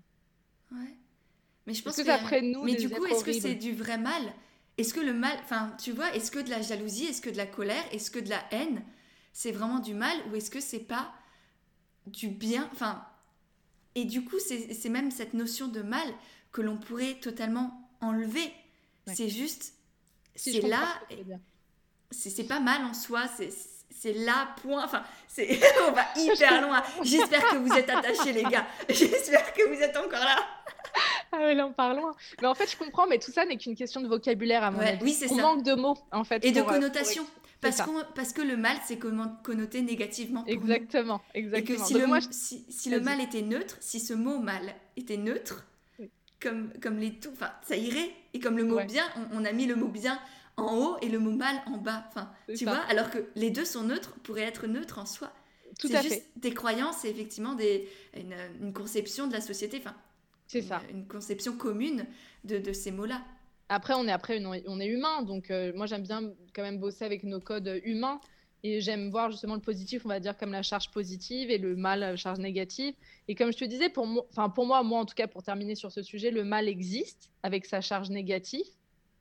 [0.73, 0.97] Ouais.
[1.67, 3.97] Mais je pense que, ça ferait nous mais du coup est-ce que c'est du vrai
[3.97, 4.25] mal?
[4.77, 7.37] Est-ce que le mal enfin tu vois est-ce que de la jalousie est-ce que de
[7.37, 8.83] la colère est-ce que de la haine
[9.33, 11.15] c'est vraiment du mal ou est-ce que c'est pas
[12.13, 12.69] du bien.
[12.73, 13.05] Enfin,
[13.95, 16.07] et du coup, c'est même cette notion de mal
[16.53, 18.53] que l'on pourrait totalement enlever.
[19.07, 19.75] C'est juste,
[20.37, 20.87] c'est là,
[22.11, 23.25] c'est pas mal en soi,
[23.91, 24.85] c'est là, point.
[24.85, 25.03] Enfin,
[25.39, 26.83] on va hyper loin.
[27.03, 28.67] J'espère que vous êtes attachés, les gars.
[28.89, 30.37] J'espère que vous êtes encore là.
[31.33, 32.15] Ah oui, là, on part loin.
[32.41, 34.81] Mais en fait, je comprends, mais tout ça n'est qu'une question de vocabulaire, à mon
[34.81, 35.03] avis.
[35.03, 35.35] Oui, c'est ça.
[35.35, 36.45] On manque de mots, en fait.
[36.45, 37.27] Et de euh, connotations.
[37.61, 37.83] Parce,
[38.15, 40.43] parce, que le mal, c'est connoté négativement.
[40.43, 41.75] Pour exactement, exactement.
[41.75, 45.17] Et que si, le, si, si le, mal était neutre, si ce mot mal était
[45.17, 45.67] neutre,
[46.41, 48.11] comme, comme les tout, enfin, ça irait.
[48.33, 50.21] Et comme le mot bien, on, a mis le mot bien
[50.57, 52.05] en haut et le mot mal en bas.
[52.09, 55.33] Enfin, tu vois, alors que les deux sont neutres, pourraient être neutres en soi.
[55.81, 56.27] Tout à juste fait.
[56.37, 59.79] des croyances et effectivement des, une, une conception de la société.
[59.79, 59.97] Enfin,
[60.47, 60.81] c'est ça.
[60.91, 62.07] Une conception commune
[62.45, 63.23] de, de ces mots-là.
[63.69, 67.05] Après, on est après, on est humain, donc euh, moi j'aime bien quand même bosser
[67.05, 68.19] avec nos codes humains
[68.65, 71.77] et j'aime voir justement le positif, on va dire comme la charge positive et le
[71.77, 72.95] mal, la charge négative.
[73.29, 75.75] Et comme je te disais, pour moi, pour moi, moi en tout cas, pour terminer
[75.75, 78.67] sur ce sujet, le mal existe avec sa charge négative,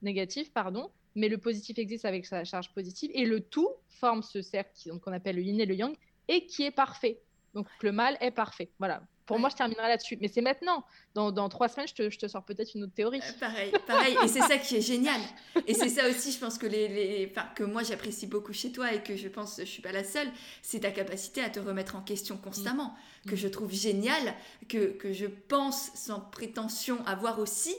[0.01, 4.41] négative pardon, mais le positif existe avec sa charge positive et le tout forme ce
[4.41, 5.95] cercle qu'on appelle le yin et le yang
[6.29, 7.21] et qui est parfait.
[7.57, 8.69] Donc le mal est parfait.
[8.77, 10.17] Voilà, pour moi, je terminerai là-dessus.
[10.21, 10.85] Mais c'est maintenant.
[11.15, 13.19] Dans, dans, trois semaines, je te, je te sors peut-être une autre théorie.
[13.19, 14.15] Euh, pareil, pareil.
[14.23, 15.19] Et c'est ça qui est génial.
[15.65, 17.31] Et c'est ça aussi, je pense que, les, les...
[17.31, 20.03] Enfin, que moi, j'apprécie beaucoup chez toi et que je pense, je suis pas la
[20.03, 20.27] seule,
[20.61, 22.95] c'est ta capacité à te remettre en question constamment,
[23.27, 23.37] que mm.
[23.37, 24.35] je trouve génial,
[24.69, 27.75] que, que je pense sans prétention avoir aussi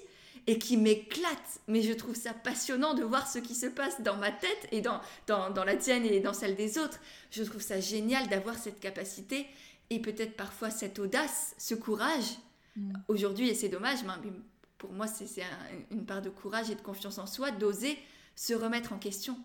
[0.48, 1.60] et qui m'éclate.
[1.68, 4.80] Mais je trouve ça passionnant de voir ce qui se passe dans ma tête et
[4.80, 6.98] dans, dans, dans la tienne et dans celle des autres.
[7.30, 9.46] Je trouve ça génial d'avoir cette capacité
[9.90, 12.36] et peut-être parfois cette audace, ce courage.
[12.76, 12.92] Mm.
[13.08, 14.30] Aujourd'hui, et c'est dommage, mais
[14.78, 15.42] pour moi, c'est
[15.90, 17.98] une part de courage et de confiance en soi, d'oser
[18.36, 19.36] se remettre en question.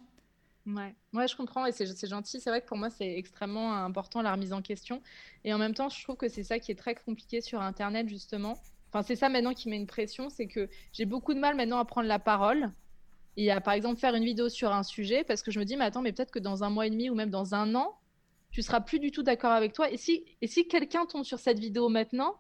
[0.66, 2.40] Ouais, ouais je comprends et c'est gentil.
[2.40, 5.02] C'est vrai que pour moi, c'est extrêmement important la remise en question.
[5.44, 8.08] Et en même temps, je trouve que c'est ça qui est très compliqué sur Internet,
[8.08, 8.58] justement.
[8.90, 11.80] Enfin, c'est ça maintenant qui met une pression, c'est que j'ai beaucoup de mal maintenant
[11.80, 12.72] à prendre la parole
[13.36, 15.76] et à, par exemple, faire une vidéo sur un sujet parce que je me dis,
[15.76, 17.98] mais attends, mais peut-être que dans un mois et demi ou même dans un an,
[18.54, 19.90] tu seras plus du tout d'accord avec toi.
[19.92, 22.36] Et si, et si quelqu'un tombe sur cette vidéo maintenant,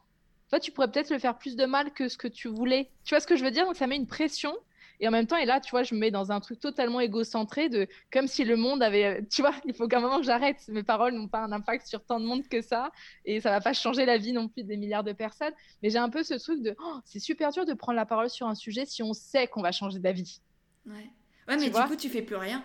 [0.49, 2.91] toi, tu pourrais peut-être le faire plus de mal que ce que tu voulais.
[3.03, 3.65] Tu vois ce que je veux dire?
[3.65, 4.55] Donc, ça met une pression.
[4.99, 6.99] Et en même temps, et là, tu vois, je me mets dans un truc totalement
[6.99, 9.25] égocentré de comme si le monde avait.
[9.31, 10.63] Tu vois, il faut qu'à un moment j'arrête.
[10.67, 12.91] Mes paroles n'ont pas un impact sur tant de monde que ça.
[13.25, 15.53] Et ça va pas changer la vie non plus des milliards de personnes.
[15.81, 18.29] Mais j'ai un peu ce truc de oh, c'est super dur de prendre la parole
[18.29, 20.41] sur un sujet si on sait qu'on va changer d'avis.
[20.85, 21.09] Ouais.
[21.47, 22.63] Ouais, mais du coup, tu fais plus rien.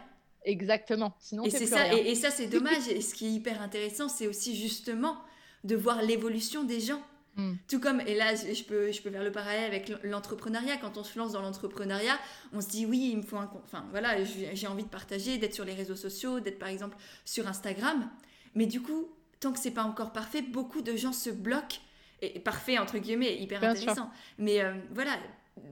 [0.48, 1.14] Exactement.
[1.20, 2.88] Sinon, et c'est ça, et, ça c'est dommage.
[2.88, 5.18] et ce qui est hyper intéressant, c'est aussi justement
[5.62, 7.02] de voir l'évolution des gens.
[7.36, 7.54] Hmm.
[7.68, 11.04] Tout comme, et là je peux, je peux faire le parallèle avec l'entrepreneuriat, quand on
[11.04, 12.18] se lance dans l'entrepreneuriat,
[12.54, 13.50] on se dit oui, il me faut un...
[13.62, 17.46] Enfin voilà, j'ai envie de partager, d'être sur les réseaux sociaux, d'être par exemple sur
[17.46, 18.10] Instagram.
[18.54, 19.06] Mais du coup,
[19.40, 21.78] tant que c'est pas encore parfait, beaucoup de gens se bloquent.
[22.22, 24.10] Et parfait, entre guillemets, hyper intéressant.
[24.38, 25.12] Mais euh, voilà,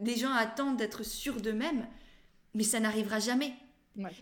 [0.03, 1.87] des gens attendent d'être sûrs d'eux-mêmes,
[2.55, 3.53] mais ça n'arrivera jamais.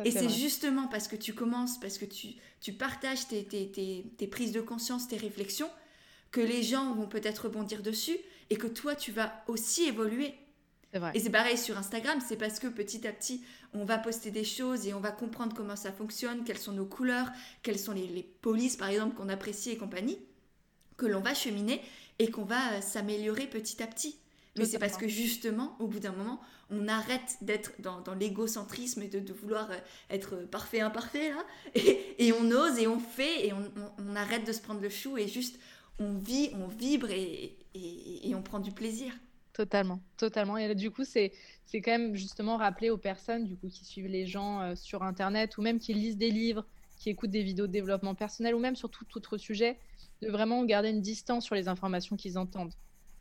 [0.05, 4.05] Et c'est justement parce que tu commences, parce que tu, tu partages tes, tes, tes,
[4.17, 5.71] tes, prises de conscience, tes réflexions,
[6.31, 8.17] que les gens vont peut-être rebondir dessus
[8.51, 10.35] et que toi, tu vas aussi évoluer.
[10.93, 11.11] Vrai.
[11.15, 14.45] Et c'est pareil sur Instagram, c'est parce que petit à petit, on va poster des
[14.45, 17.31] choses et on va comprendre comment ça fonctionne, quelles sont nos couleurs,
[17.63, 20.19] quelles sont les, les polices, par exemple, qu'on apprécie et compagnie,
[20.97, 21.81] que l'on va cheminer
[22.21, 24.17] et qu'on va euh, s'améliorer petit à petit.
[24.57, 26.41] Mais c'est parce que justement, au bout d'un moment,
[26.71, 29.77] on arrête d'être dans, dans l'égocentrisme et de, de, vouloir euh,
[30.11, 34.47] être parfait, imparfait, là, et, et, on ose et on fait et on, on, arrête
[34.47, 35.59] de se prendre le chou et juste
[35.99, 39.13] on vit, on vibre et, et, et on prend du plaisir.
[39.53, 40.57] Totalement, totalement.
[40.57, 41.33] Et là, du coup, c'est
[41.67, 45.03] c'est quand même justement rappeler aux personnes du coup qui suivent les gens euh, sur
[45.03, 46.67] internet ou même qui lisent des livres,
[46.99, 49.79] qui écoutent des vidéos de développement personnel ou même sur tout autre sujet,
[50.23, 52.75] de vraiment garder une distance sur les informations qu'ils entendent.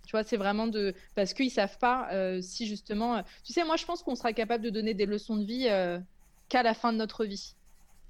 [0.05, 3.63] Tu vois, c'est vraiment de parce qu'ils savent pas euh, si justement, euh, tu sais,
[3.63, 5.67] moi je pense qu'on sera capable de donner des leçons de vie
[6.49, 7.55] qu'à la fin de notre vie.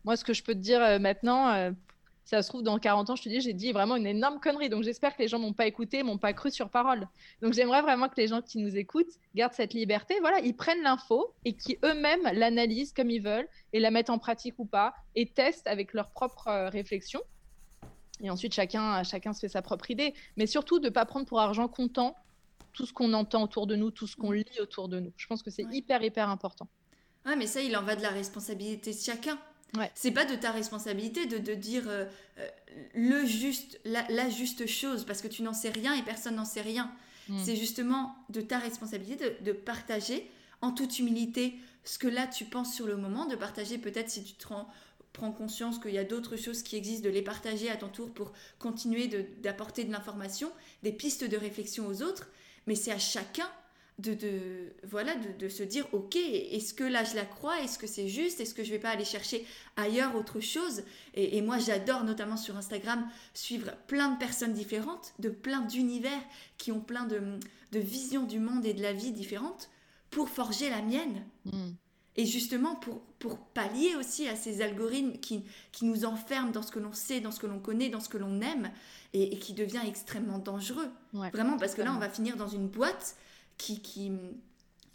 [0.06, 1.72] Moi, ce que je peux te dire maintenant,
[2.26, 4.70] ça se trouve, dans 40 ans, je te dis, j'ai dit vraiment une énorme connerie.
[4.70, 7.08] Donc, j'espère que les gens m'ont pas écouté, m'ont pas cru sur parole.
[7.42, 10.16] Donc, j'aimerais vraiment que les gens qui nous écoutent gardent cette liberté.
[10.22, 14.20] Voilà, ils prennent l'info et qui eux-mêmes l'analysent comme ils veulent et la mettent en
[14.20, 17.22] pratique ou pas et testent avec leur propre euh, réflexion.
[18.24, 20.14] Et ensuite, chacun, chacun se fait sa propre idée.
[20.38, 22.16] Mais surtout, de ne pas prendre pour argent comptant
[22.74, 25.14] tout ce qu'on entend autour de nous, tout ce qu'on lit autour de nous.
[25.18, 26.68] Je pense que c'est hyper, hyper important.
[27.26, 29.38] Ouais, mais ça, il en va de la responsabilité de chacun.
[29.96, 32.06] C'est pas de ta responsabilité de, de dire euh,
[32.38, 32.48] euh,
[32.94, 36.62] le juste, la, juste chose, parce que tu n'en sais rien et personne n'en sait
[36.62, 36.92] rien.
[37.28, 37.40] Mm.
[37.44, 40.30] C'est justement de ta responsabilité de, partager
[40.62, 44.24] en toute humilité ce que là tu penses sur le moment, de partager peut-être si
[44.24, 44.48] tu te
[45.14, 48.12] prends conscience qu'il y a d'autres choses qui existent, de les partager à ton tour
[48.12, 49.08] pour continuer
[49.42, 52.28] d'apporter de l'information, des pistes de réflexion aux autres.
[52.66, 53.48] Mais c'est à chacun
[54.00, 57.62] de, de, voilà, de, se dire, ok, est-ce que là je la crois?
[57.62, 58.42] Est-ce que c'est juste?
[58.42, 59.46] Est-ce que je vais pas aller chercher
[59.76, 60.84] ailleurs autre chose?
[61.14, 66.22] Et, moi j'adore notamment sur Instagram suivre plein de personnes différentes, de plein d'univers
[66.58, 67.22] qui ont plein de,
[67.72, 69.70] de, visions du monde et de la vie différentes
[70.10, 71.24] pour forger la mienne.
[71.46, 71.72] Mm.
[72.16, 76.72] Et justement pour, pour pallier aussi à ces algorithmes qui, qui nous enferment dans ce
[76.72, 78.72] que l'on sait, dans ce que l'on connaît, dans ce que l'on aime
[79.14, 80.90] et, qui devient extrêmement dangereux.
[81.12, 83.16] Vraiment parce que là on va finir dans une boîte
[83.58, 84.12] qui, qui,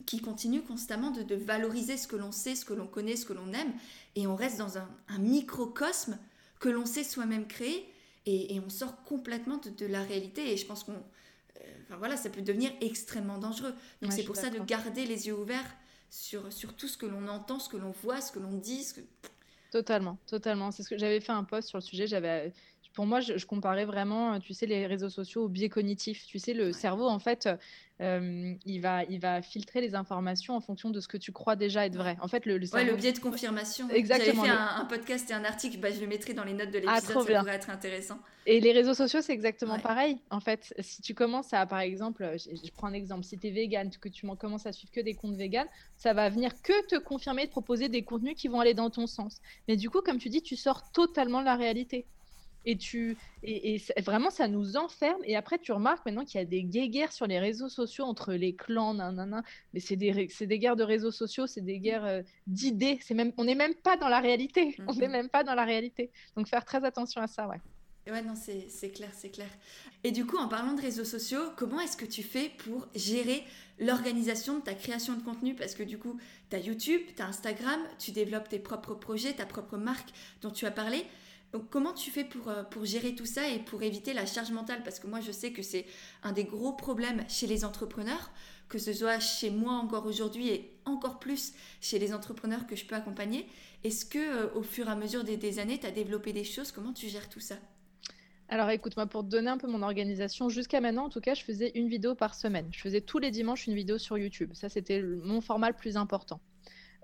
[0.06, 3.32] qui continue constamment de, valoriser ce que l'on sait, ce que l'on connaît, ce que
[3.32, 3.72] l'on aime,
[4.14, 6.18] et on reste dans un, microcosme
[6.60, 7.86] que l'on sait soi-même créer,
[8.26, 10.92] et, on sort complètement de, la réalité, et je pense qu'on...
[10.92, 13.74] Euh, enfin voilà, ça peut devenir extrêmement dangereux.
[14.02, 15.76] Donc c'est pour ça de garder les yeux ouverts
[16.10, 18.84] sur, sur tout ce que l'on entend, ce que l'on voit, ce que l'on dit.
[18.84, 19.00] Ce que...
[19.70, 20.70] Totalement, totalement.
[20.70, 22.06] C'est ce que j'avais fait un post sur le sujet.
[22.06, 22.52] J'avais
[22.94, 26.26] pour moi, je, comparais vraiment, euh, tu sais, les réseaux sociaux au biais cognitif.
[26.26, 27.48] Tu sais, le cerveau, en fait,
[28.00, 31.56] euh, il, va, il va filtrer les informations en fonction de ce que tu crois
[31.56, 32.16] déjà être vrai.
[32.20, 33.88] En fait, le, le, le biais de confirmation.
[33.90, 34.44] Exactement.
[34.44, 36.80] J'avais fait un, podcast et un article, bah, je le mettrai dans les notes de
[36.86, 38.18] ah, l'épisode, ça pourrait être intéressant.
[38.46, 40.18] Et les réseaux sociaux, c'est exactement pareil.
[40.30, 43.50] En fait, si tu commences à, par exemple, je, prends un exemple, si tu es
[43.50, 46.96] vegan, que tu commences à suivre que des comptes vegan, ça va venir que te
[46.96, 49.40] confirmer, de proposer des contenus qui vont aller dans ton sens.
[49.66, 52.06] Mais du coup, comme tu dis, tu sors totalement de la réalité
[52.64, 55.20] et tu et, vraiment ça nous enferme.
[55.24, 58.32] Et après tu remarques maintenant qu'il y a des guerres sur les réseaux sociaux entre
[58.34, 59.42] les clans nanana
[59.72, 62.98] mais c'est des c'est des guerres de réseaux sociaux c'est des guerres euh, d'idées.
[63.02, 64.76] C'est même on n'est même pas dans la réalité.
[64.86, 65.12] On n'est mhm.
[65.12, 66.10] même pas dans la réalité.
[66.36, 67.60] Donc faire très attention à ça ouais.
[68.10, 69.50] Ouais, non, c'est clair, c'est clair.
[70.02, 73.44] Et du coup, en parlant de réseaux sociaux, comment est-ce que tu fais pour gérer
[73.78, 75.54] l'organisation de ta création de contenu?
[75.54, 76.18] Parce que du coup,
[76.48, 80.08] tu as YouTube, tu as Instagram, tu développes tes propres projets, ta propre marque
[80.40, 81.04] dont tu as parlé.
[81.70, 84.82] Comment tu fais pour, euh, pour gérer tout ça et pour éviter la charge mentale?
[84.82, 85.86] Parce que moi je sais que c'est
[86.22, 88.30] un des gros problèmes chez les entrepreneurs,
[88.68, 92.84] que ce soit chez moi encore aujourd'hui et encore plus chez les entrepreneurs que je
[92.84, 93.46] peux accompagner.
[93.82, 96.70] Est-ce que euh, au fur et à mesure des, années, tu as développé des choses?
[96.70, 97.56] Comment tu gères tout ça?
[98.50, 101.32] Alors écoute, moi pour te donner un peu mon organisation, jusqu'à maintenant en tout cas,
[101.32, 102.68] je faisais une vidéo par semaine.
[102.72, 104.50] Je faisais tous les dimanches une vidéo sur YouTube.
[104.52, 106.40] Ça c'était mon format le plus important.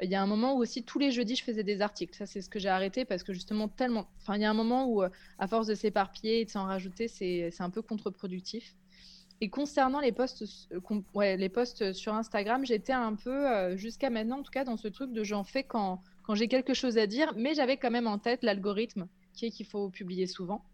[0.03, 2.15] Il y a un moment où aussi tous les jeudis, je faisais des articles.
[2.17, 4.09] Ça, c'est ce que j'ai arrêté parce que justement, tellement.
[4.21, 6.65] Enfin, il y a un moment où, euh, à force de s'éparpiller et de s'en
[6.65, 8.75] rajouter, c'est un peu contre-productif.
[9.41, 14.41] Et concernant les posts, euh, les posts sur Instagram, j'étais un peu, euh, jusqu'à maintenant
[14.41, 17.07] en tout cas, dans ce truc de j'en fais quand, quand j'ai quelque chose à
[17.07, 20.65] dire, mais j'avais quand même en tête l'algorithme qui est qu'il faut publier souvent.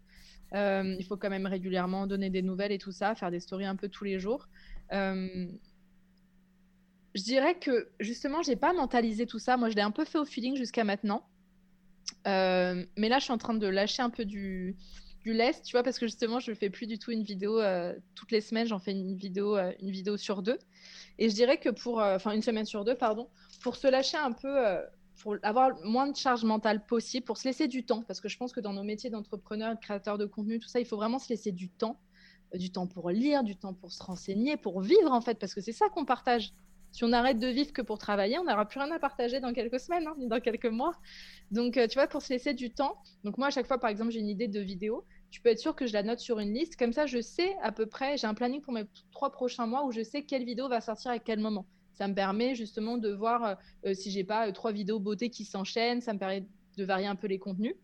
[0.53, 3.77] Il faut quand même régulièrement donner des nouvelles et tout ça, faire des stories un
[3.77, 4.49] peu tous les jours.
[7.15, 9.57] Je dirais que justement, j'ai pas mentalisé tout ça.
[9.57, 11.27] Moi, je l'ai un peu fait au feeling jusqu'à maintenant.
[12.27, 14.75] Euh, mais là, je suis en train de lâcher un peu du,
[15.23, 17.59] du lest, tu vois, parce que justement, je fais plus du tout une vidéo
[18.15, 18.67] toutes les semaines.
[18.67, 20.57] J'en fais une vidéo, une vidéo sur deux.
[21.19, 23.27] Et je dirais que pour, enfin, une semaine sur deux, pardon,
[23.61, 24.81] pour se lâcher un peu
[25.21, 28.37] pour avoir moins de charge mentale possible, pour se laisser du temps, parce que je
[28.37, 31.19] pense que dans nos métiers d'entrepreneur, de créateur de contenu, tout ça, il faut vraiment
[31.19, 31.99] se laisser du temps,
[32.53, 35.53] euh, du temps pour lire, du temps pour se renseigner, pour vivre en fait, parce
[35.53, 36.53] que c'est ça qu'on partage.
[36.91, 39.53] Si on arrête de vivre que pour travailler, on n'aura plus rien à partager dans
[39.53, 40.93] quelques semaines, hein, ni dans quelques mois.
[41.51, 42.97] Donc, euh, tu vois, pour se laisser du temps.
[43.23, 45.59] Donc, moi, à chaque fois, par exemple, j'ai une idée de vidéo, tu peux être
[45.59, 46.75] sûr que je la note sur une liste.
[46.75, 49.85] Comme ça, je sais à peu près, j'ai un planning pour mes trois prochains mois
[49.85, 51.65] où je sais quelle vidéo va sortir à quel moment
[52.01, 55.29] ça me permet justement de voir euh, euh, si j'ai pas euh, trois vidéos beauté
[55.29, 56.45] qui s'enchaînent, ça me permet
[56.77, 57.75] de varier un peu les contenus.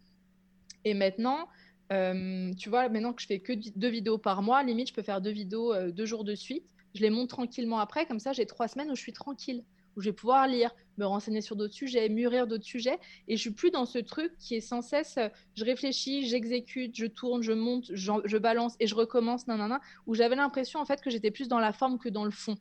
[0.86, 1.48] Et maintenant,
[1.90, 5.22] tu vois, maintenant que je fais que deux vidéos par mois, limite, je peux faire
[5.22, 6.66] deux vidéos deux jours de suite.
[6.98, 9.64] Je les monte tranquillement après, comme ça, j'ai trois semaines où je suis tranquille,
[9.96, 12.98] où je vais pouvoir lire, me renseigner sur d'autres sujets, mûrir d'autres sujets.
[13.28, 15.20] Et je suis plus dans ce truc qui est sans cesse,
[15.56, 20.36] je réfléchis, j'exécute, je tourne, je monte, je balance et je recommence, nanana, où j'avais
[20.36, 22.58] l'impression en fait que j'étais plus dans la forme que dans le fond.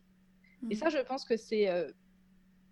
[0.69, 0.77] Et mm.
[0.77, 1.89] ça, je pense que c'est euh,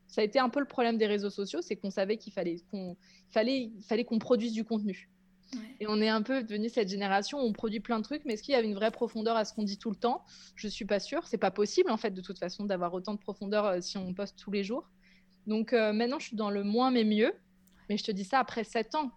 [0.06, 2.58] ça a été un peu le problème des réseaux sociaux, c'est qu'on savait qu'il fallait
[2.69, 2.95] qu'on
[3.32, 5.10] fallait, fallait qu'on produise du contenu.
[5.80, 8.34] Et on est un peu devenu cette génération où on produit plein de trucs, mais
[8.34, 10.24] est-ce qu'il y a une vraie profondeur à ce qu'on dit tout le temps?
[10.56, 11.28] Je suis pas sûre.
[11.28, 14.13] C'est pas possible en fait de toute façon d'avoir autant de profondeur euh, si on
[14.13, 14.89] poste tous les jours.
[15.48, 17.34] Donc euh, maintenant, je suis dans le moins mais mieux.
[17.89, 19.12] Mais je te dis ça après sept ans.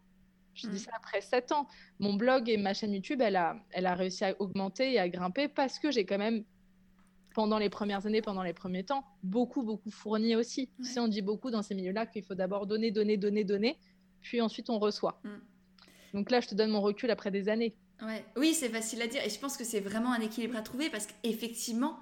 [0.54, 0.84] Je te dis mm.
[0.84, 1.66] ça après sept ans.
[1.98, 5.08] Mon blog et ma chaîne YouTube, elle a, elle a réussi à augmenter et à
[5.08, 6.44] grimper parce que j'ai quand même
[7.34, 10.70] pendant les premières années, pendant les premiers temps, beaucoup, beaucoup fourni aussi.
[10.82, 13.78] Si on dit beaucoup dans ces milieux-là qu'il faut d'abord donner, donner, donner, donner,
[14.20, 15.20] puis ensuite on reçoit.
[15.22, 15.28] Mm.
[16.18, 17.74] Donc là, je te donne mon recul après des années.
[18.36, 19.24] Oui, c'est facile à dire.
[19.24, 21.98] Et je pense que c'est vraiment un équilibre à trouver parce qu'effectivement,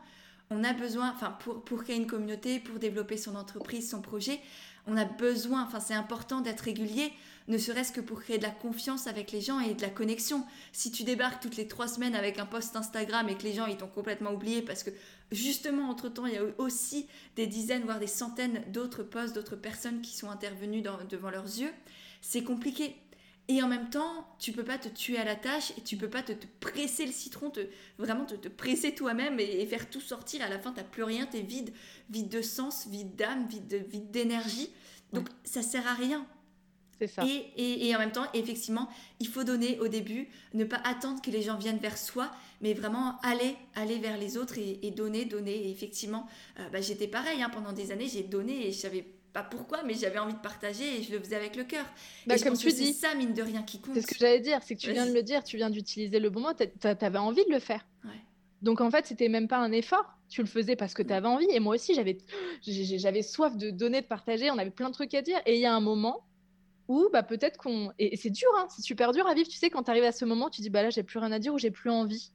[0.50, 4.40] on a besoin, enfin, pour, pour créer une communauté, pour développer son entreprise, son projet,
[4.87, 7.12] on a besoin, enfin, c'est important d'être régulier
[7.48, 10.44] ne serait-ce que pour créer de la confiance avec les gens et de la connexion.
[10.72, 13.66] Si tu débarques toutes les trois semaines avec un post Instagram et que les gens
[13.66, 14.90] ils t'ont complètement oublié parce que
[15.31, 20.00] justement entre-temps il y a aussi des dizaines voire des centaines d'autres posts, d'autres personnes
[20.00, 21.72] qui sont intervenues devant leurs yeux,
[22.20, 22.96] c'est compliqué.
[23.48, 26.11] Et en même temps, tu peux pas te tuer à la tâche et tu peux
[26.11, 27.61] pas te, presser le citron, te,
[27.96, 30.42] vraiment te, presser toi-même et, faire tout sortir.
[30.42, 31.72] À la fin, tu n'as plus rien, tu es vide,
[32.11, 34.70] vide de sens, vide d'âme, vide d'énergie.
[35.12, 36.26] Donc, ça sert à rien.
[37.06, 37.24] Ça.
[37.26, 38.88] Et, et, en même temps, effectivement,
[39.20, 42.30] il faut donner au début, ne pas attendre que les gens viennent vers soi,
[42.62, 45.54] mais vraiment aller, aller vers les autres et, donner, donner.
[45.54, 46.26] Et effectivement,
[46.59, 49.04] euh, bah, j'étais pareil, hein, pendant des années, j'ai donné et je savais
[49.37, 51.85] pas pourquoi, mais j'avais envie de partager et je le faisais avec le cœur.
[52.27, 53.92] Bah, comme tu dis, c'est ça, mine de rien, qui compte.
[53.92, 56.18] C'est ce que j'allais dire, c'est que tu viens de le dire, tu viens d'utiliser
[56.20, 57.87] le bon mot, tu avais envie de le faire.
[58.62, 60.07] Donc en fait, c'était même pas un effort.
[60.31, 61.46] Tu le faisais parce que tu avais envie.
[61.51, 62.16] Et moi aussi, j'avais,
[62.66, 64.51] j'avais soif de donner, de partager.
[64.51, 65.38] On avait plein de trucs à dire.
[65.44, 66.25] Et il y a un moment,
[66.88, 67.92] ou bah, peut-être qu'on.
[67.99, 69.49] Et, c'est dur, hein, c'est super dur à vivre.
[69.49, 71.31] Tu sais, quand tu arrives à ce moment, tu dis bah là, j'ai plus rien
[71.31, 72.33] à dire ou j'ai plus envie.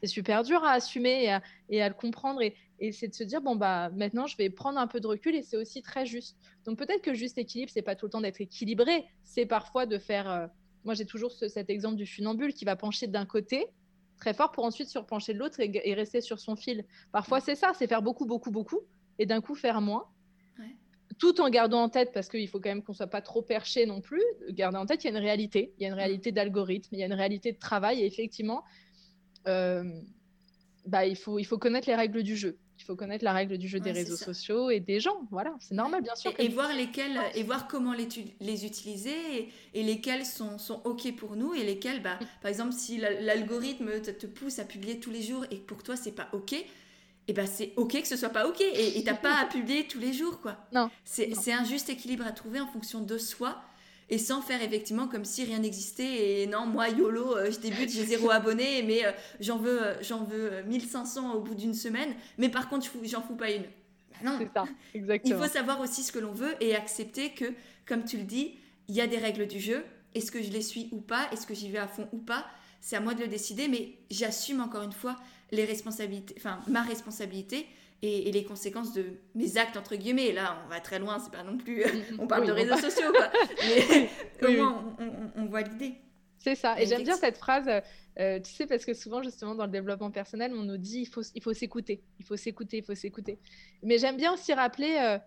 [0.00, 2.42] C'est super dur à assumer et à, le comprendre.
[2.42, 5.06] Et, et c'est de se dire bon, bah maintenant, je vais prendre un peu de
[5.06, 6.36] recul et c'est aussi très juste.
[6.64, 9.06] Donc peut-être que juste équilibre, c'est pas tout le temps d'être équilibré.
[9.24, 10.30] C'est parfois de faire.
[10.30, 10.46] Euh,
[10.84, 13.66] moi, j'ai toujours cet exemple du funambule qui va pencher d'un côté
[14.18, 16.84] très fort pour ensuite surpencher de l'autre et, et, rester sur son fil.
[17.12, 18.80] Parfois, c'est ça, c'est faire beaucoup, beaucoup, beaucoup
[19.18, 20.08] et d'un coup faire moins
[21.18, 23.42] tout en gardant en tête, parce qu'il faut quand même qu'on ne soit pas trop
[23.42, 25.94] perché non plus, garder en tête qu'il y a une réalité, il y a une
[25.94, 28.64] réalité d'algorithme, il y a une réalité de travail, et effectivement,
[29.46, 32.58] bah, il, faut, il faut connaître les règles du jeu.
[32.78, 35.26] Il faut connaître la règle du jeu des réseaux sociaux et des gens.
[35.30, 36.32] Voilà, c'est normal, bien sûr.
[36.38, 38.06] Et, voir lesquels, et voir comment les,
[38.40, 42.26] les utiliser et, lesquels sont, sont, OK pour nous et lesquels, bah, mm.
[42.42, 45.82] par exemple, si l'algorithme te, te, pousse à publier tous les jours et que pour
[45.82, 49.02] toi, c'est pas OK, et eh ben c'est ok que ce soit pas ok et
[49.02, 50.58] t'as pas à publier tous les jours quoi.
[50.72, 50.88] Non.
[51.04, 53.60] C'est un juste équilibre à trouver en fonction de soi
[54.08, 57.90] et sans faire effectivement comme si rien n'existait et non moi YOLO euh, je débute
[57.90, 62.14] j'ai zéro abonné mais euh, j'en veux euh, j'en veux 1500 au bout d'une semaine
[62.38, 63.62] mais par contre j'en fous pas une.
[63.62, 64.38] Bah non.
[64.38, 65.36] C'est ça, exactement.
[65.36, 67.46] Il faut savoir aussi ce que l'on veut et accepter que
[67.84, 68.54] comme tu le dis
[68.88, 69.84] il y a des règles du jeu
[70.14, 71.28] est-ce que je les suis ou pas?
[71.30, 72.46] Est-ce que j'y vais à fond ou pas?
[72.80, 75.16] C'est à moi de le décider mais j'assume encore une fois
[75.52, 77.66] les responsabilités, enfin ma responsabilité
[78.02, 80.32] et, les conséquences de mes actes entre guillemets.
[80.32, 81.84] Là, on va très loin, c'est pas non plus,
[82.18, 83.30] on parle de réseaux sociaux, quoi.
[84.42, 84.96] Mais au moins,
[85.36, 85.94] on, voit l'idée.
[86.38, 86.80] C'est ça.
[86.80, 87.68] Et, j'aime bien cette phrase.
[88.18, 91.06] Euh, tu sais, parce que souvent, justement, dans le développement personnel, on nous dit il
[91.06, 93.38] faut, il faut s'écouter, il faut s'écouter, il faut s'écouter.
[93.82, 95.18] Mais j'aime bien aussi rappeler, euh,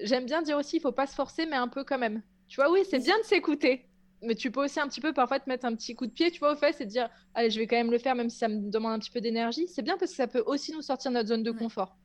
[0.00, 2.22] j'aime bien dire aussi il faut pas se forcer, mais un peu quand même.
[2.48, 3.86] Tu vois, oui, c'est bien de s'écouter.
[4.22, 6.30] Mais tu peux aussi un petit peu parfois te mettre un petit coup de pied,
[6.30, 8.30] tu vois, au fait, c'est de dire, allez, je vais quand même le faire, même
[8.30, 9.66] si ça me demande un petit peu d'énergie.
[9.66, 11.96] C'est bien parce que ça peut aussi nous sortir de notre zone de confort.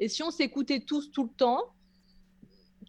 [0.00, 1.74] Et si on s'écoutait tous tout le temps,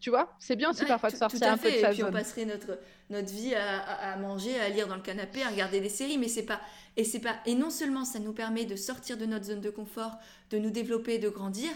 [0.02, 2.12] tu vois, c'est bien aussi parfois de sortir un peu de sa Et puis on
[2.12, 2.80] passerait notre,
[3.10, 6.44] notre vie à, manger, à lire dans le canapé, à regarder des séries, mais c'est
[6.44, 6.62] pas
[6.98, 9.70] et c'est pas et non seulement ça nous permet de sortir de notre zone de
[9.70, 10.18] confort,
[10.50, 11.72] de nous développer, de grandir,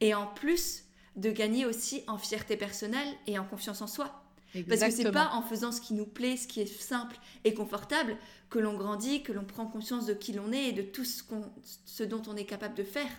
[0.00, 0.84] et en plus
[1.16, 4.22] de gagner aussi en fierté personnelle et en confiance en soi.
[4.68, 7.54] Parce que c'est pas en faisant ce qui nous plaît, ce qui est simple et
[7.54, 8.16] confortable,
[8.48, 11.22] que l'on grandit, que l'on prend conscience de qui l'on est et de tout ce,
[11.84, 13.10] ce dont on est capable de faire.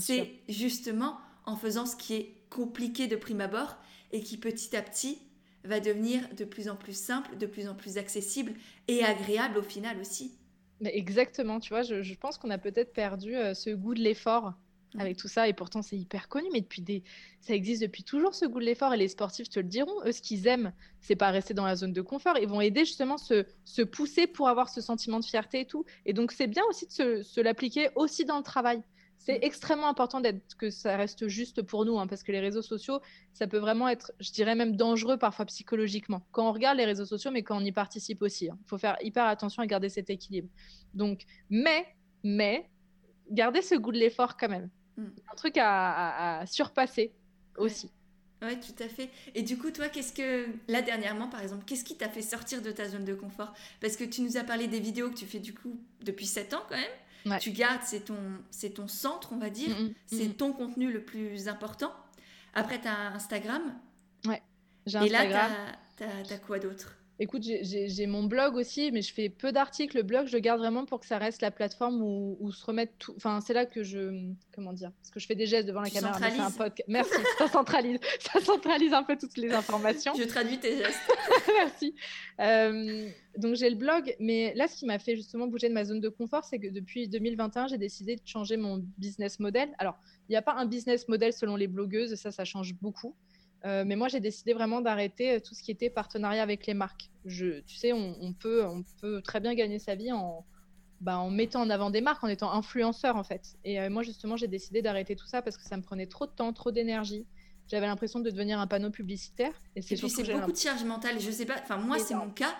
[0.00, 3.76] C'est justement en faisant ce qui est compliqué de prime abord
[4.12, 5.18] et qui petit à petit
[5.64, 8.52] va devenir de plus en plus simple, de plus en plus accessible
[8.88, 10.32] et agréable au final aussi.
[10.80, 14.54] Mais exactement, tu vois, je, pense qu'on a peut-être perdu euh, ce goût de l'effort
[14.98, 17.02] avec tout ça et pourtant c'est hyper connu mais depuis des
[17.40, 20.12] ça existe depuis toujours ce goût de l'effort et les sportifs te le diront eux
[20.12, 22.38] ce qu'ils aiment c'est pas rester dans la zone de confort.
[22.38, 25.84] Ils vont aider justement se, se pousser pour avoir ce sentiment de fierté et tout.
[26.06, 28.82] Et donc c'est bien aussi de se, se l'appliquer aussi dans le travail
[29.26, 32.62] c'est extrêmement important d'être que ça reste juste pour nous, hein, parce que les réseaux
[32.62, 33.00] sociaux,
[33.32, 36.24] ça peut vraiment être, je dirais même dangereux parfois psychologiquement.
[36.30, 38.58] Quand on regarde les réseaux sociaux, mais quand on y participe aussi, il hein.
[38.66, 40.48] faut faire hyper attention à garder cet équilibre.
[40.94, 41.88] Donc, mais,
[42.22, 42.70] mais,
[43.28, 44.70] garder ce goût de l'effort quand même.
[44.96, 45.06] Mm.
[45.32, 47.12] Un truc à, surpasser
[47.56, 47.90] aussi.
[48.42, 49.10] Oui, tout à fait.
[49.34, 52.62] Et du coup, toi, qu'est-ce que, là dernièrement, par exemple, qu'est-ce qui t'a fait sortir
[52.62, 53.52] de ta zone de confort?
[53.80, 56.54] Parce que tu nous as parlé des vidéos que tu fais du coup depuis 7
[56.54, 56.84] ans quand même.
[57.40, 58.18] Tu gardes, c'est ton,
[58.50, 59.76] c'est ton centre, on va dire.
[59.78, 60.34] Mm, mm, c'est mm.
[60.34, 61.92] ton contenu le plus important.
[62.54, 63.62] Après, tu as Instagram.
[64.26, 64.42] Ouais.
[64.86, 65.50] J'ai Instagram.
[65.98, 66.96] Et là, tu as, quoi d'autre?
[67.18, 69.96] Écoute, j'ai mon blog aussi, mais je fais peu d'articles.
[69.96, 73.14] Le blog, je garde vraiment pour que ça reste la plateforme où, se remettre tout.
[73.16, 74.30] Enfin, c'est là que je.
[74.54, 76.18] Comment dire Parce que je fais des gestes devant la caméra.
[76.20, 76.88] Mais un podcast.
[76.88, 77.98] Merci, ça centralise.
[78.20, 80.12] Ça centralise un peu toutes les informations.
[80.14, 81.00] Je traduis tes gestes.
[81.48, 81.94] Merci.
[82.40, 83.08] Euh,
[83.38, 84.14] donc, j'ai le blog.
[84.20, 86.68] Mais là, ce qui m'a fait justement bouger de ma zone de confort, c'est que
[86.68, 89.70] depuis 2021, j'ai décidé de changer mon business model.
[89.78, 89.96] Alors,
[90.28, 92.14] il n'y a pas un business model selon les blogueuses.
[92.16, 93.14] Ça, ça change beaucoup.
[93.64, 96.74] Euh, mais moi, j'ai décidé vraiment d'arrêter euh, tout ce qui était partenariat avec les
[96.74, 97.10] marques.
[97.24, 100.44] Je, tu sais, on, peut, on peut très bien gagner sa vie en,
[101.00, 103.56] bah, en mettant en avant des marques, en étant influenceur en fait.
[103.64, 106.26] Et euh, moi, justement, j'ai décidé d'arrêter tout ça parce que ça me prenait trop
[106.26, 107.26] de temps, trop d'énergie.
[107.68, 109.52] J'avais l'impression de devenir un panneau publicitaire.
[109.74, 111.18] Et, c'est puis c'est beaucoup de charge mentale.
[111.18, 112.54] Je sais pas, enfin moi, c'est mon cas.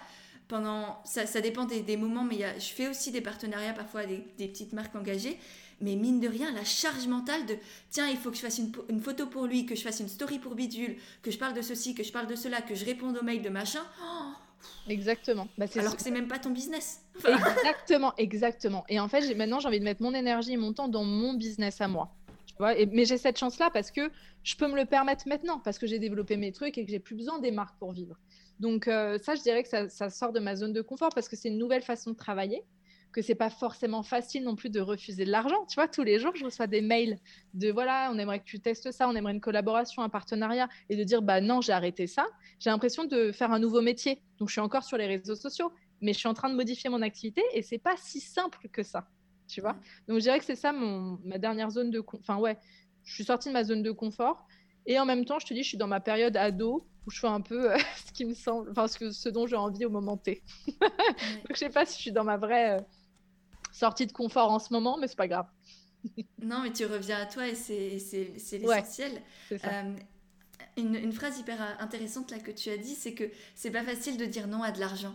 [0.49, 4.03] Pendant, ça, ça dépend des, moments, mais y a, je fais aussi des partenariats parfois
[4.03, 5.39] avec des petites marques engagées
[5.81, 7.57] mais mine de rien, la charge mentale de
[7.91, 10.39] tiens, il faut que je fasse une, photo pour lui, que je fasse une story
[10.39, 13.17] pour Bidule, que je parle de ceci, que je parle de cela, que je réponde
[13.17, 13.83] aux mails de machin.
[14.03, 14.33] Oh
[14.89, 15.49] exactement.
[15.59, 17.03] Bah, Alors que c'est même pas ton business.
[17.17, 18.85] exactement, exactement.
[18.89, 21.35] Et en fait, maintenant, j'ai envie de mettre mon énergie et mon temps dans mon
[21.35, 22.11] business à moi.
[22.47, 24.11] Tu vois mais j'ai cette chance-là parce que
[24.43, 27.01] je peux me le permettre maintenant, parce que j'ai développé mes trucs et que j'ai
[27.01, 28.17] plus besoin des marques pour vivre.
[28.61, 31.29] Donc euh, ça, je dirais que ça, ça, sort de ma zone de confort parce
[31.29, 32.63] que c'est une nouvelle façon de travailler
[33.17, 35.65] que c'est pas forcément facile non plus de refuser de l'argent.
[35.71, 37.19] Tu vois, tous les jours, je reçois des mails
[37.55, 40.97] de voilà, on aimerait que tu testes ça, on aimerait une collaboration, un partenariat, et
[40.97, 42.27] de dire bah non, j'ai arrêté ça.
[42.61, 44.21] J'ai l'impression de faire un nouveau métier.
[44.39, 46.91] Donc je suis encore sur les réseaux sociaux, mais je suis en train de modifier
[46.91, 49.09] mon activité et c'est pas si simple que ça.
[49.49, 49.77] Tu vois?
[50.09, 52.59] Donc je dirais que c'est ça mon ma dernière zone de enfin ouais,
[53.05, 54.47] je suis sortie de ma zone de confort.
[54.85, 57.19] Et en même temps, je te dis, je suis dans ma période ado où je
[57.19, 57.71] fais un peu
[58.07, 60.43] ce qui me semble, enfin ce, que, ce dont j'ai envie au moment T.
[60.67, 62.83] Donc je sais pas si je suis dans ma vraie euh,
[63.77, 65.47] sortie de confort en ce moment, mais c'est pas grave.
[66.43, 67.91] non, mais tu reviens à toi et c'est
[68.53, 69.23] l'essentiel.
[69.53, 69.97] Euh,
[70.77, 73.25] une, phrase hyper intéressante là que tu as dit, c'est que
[73.55, 75.15] c'est pas facile de dire non à de l'argent.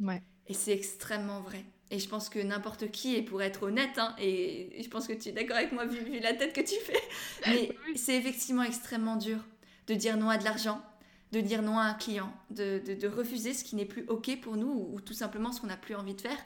[0.00, 0.22] Ouais.
[0.46, 1.64] Et c'est extrêmement vrai.
[1.90, 5.14] Et je pense que n'importe qui, et pour être honnête, hein, et je pense que
[5.14, 7.02] tu es d'accord avec moi vu, la tête que tu fais,
[7.46, 9.38] mais c'est effectivement extrêmement dur
[9.86, 10.82] de dire non à de l'argent,
[11.32, 14.56] de dire non à un client, de, de, refuser ce qui n'est plus OK pour
[14.56, 16.38] nous ou, ou tout simplement ce qu'on n'a plus envie de faire.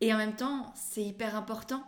[0.00, 1.84] Et en même temps, c'est hyper important.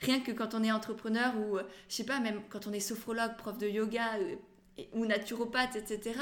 [0.00, 2.80] Rien que quand on est entrepreneur ou, euh, je sais pas, même quand on est
[2.80, 4.36] sophrologue, prof de yoga euh,
[4.92, 6.20] ou naturopathe, etc.,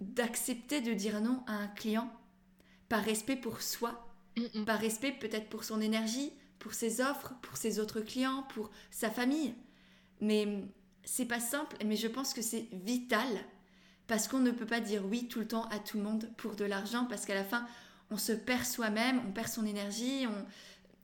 [0.00, 2.10] d'accepter de dire non à un client
[2.88, 4.06] par respect pour soi,
[4.66, 9.10] par respect peut-être pour son énergie, pour ses offres, pour ses autres clients, pour sa
[9.10, 9.54] famille.
[10.20, 10.64] Mais
[11.04, 13.26] c'est pas simple, mais je pense que c'est vital
[14.06, 16.54] parce qu'on ne peut pas dire oui tout le temps à tout le monde pour
[16.54, 17.66] de l'argent parce qu'à la fin,
[18.12, 20.46] on se perd soi-même, on perd son énergie, on...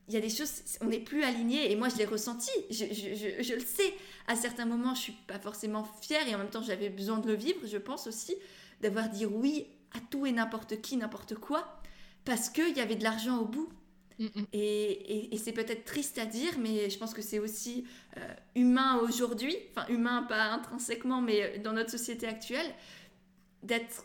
[0.09, 1.73] il y a des choses, on n'est plus aligné.
[1.73, 3.95] Et moi, je l'ai ressenti, je, le sais.
[4.27, 7.27] À certains moments, je suis pas forcément fière et en même temps, j'avais besoin de
[7.27, 8.37] le vivre, je pense aussi,
[8.83, 11.81] d'avoir dit oui à tout et n'importe qui, n'importe quoi,
[12.25, 13.71] parce qu'il y avait de l'argent au bout.
[14.53, 17.85] Et, c'est peut-être triste à dire, mais je pense que c'est aussi
[18.17, 22.67] euh, humain aujourd'hui, enfin humain pas intrinsèquement, mais dans notre société actuelle,
[23.63, 24.05] d'être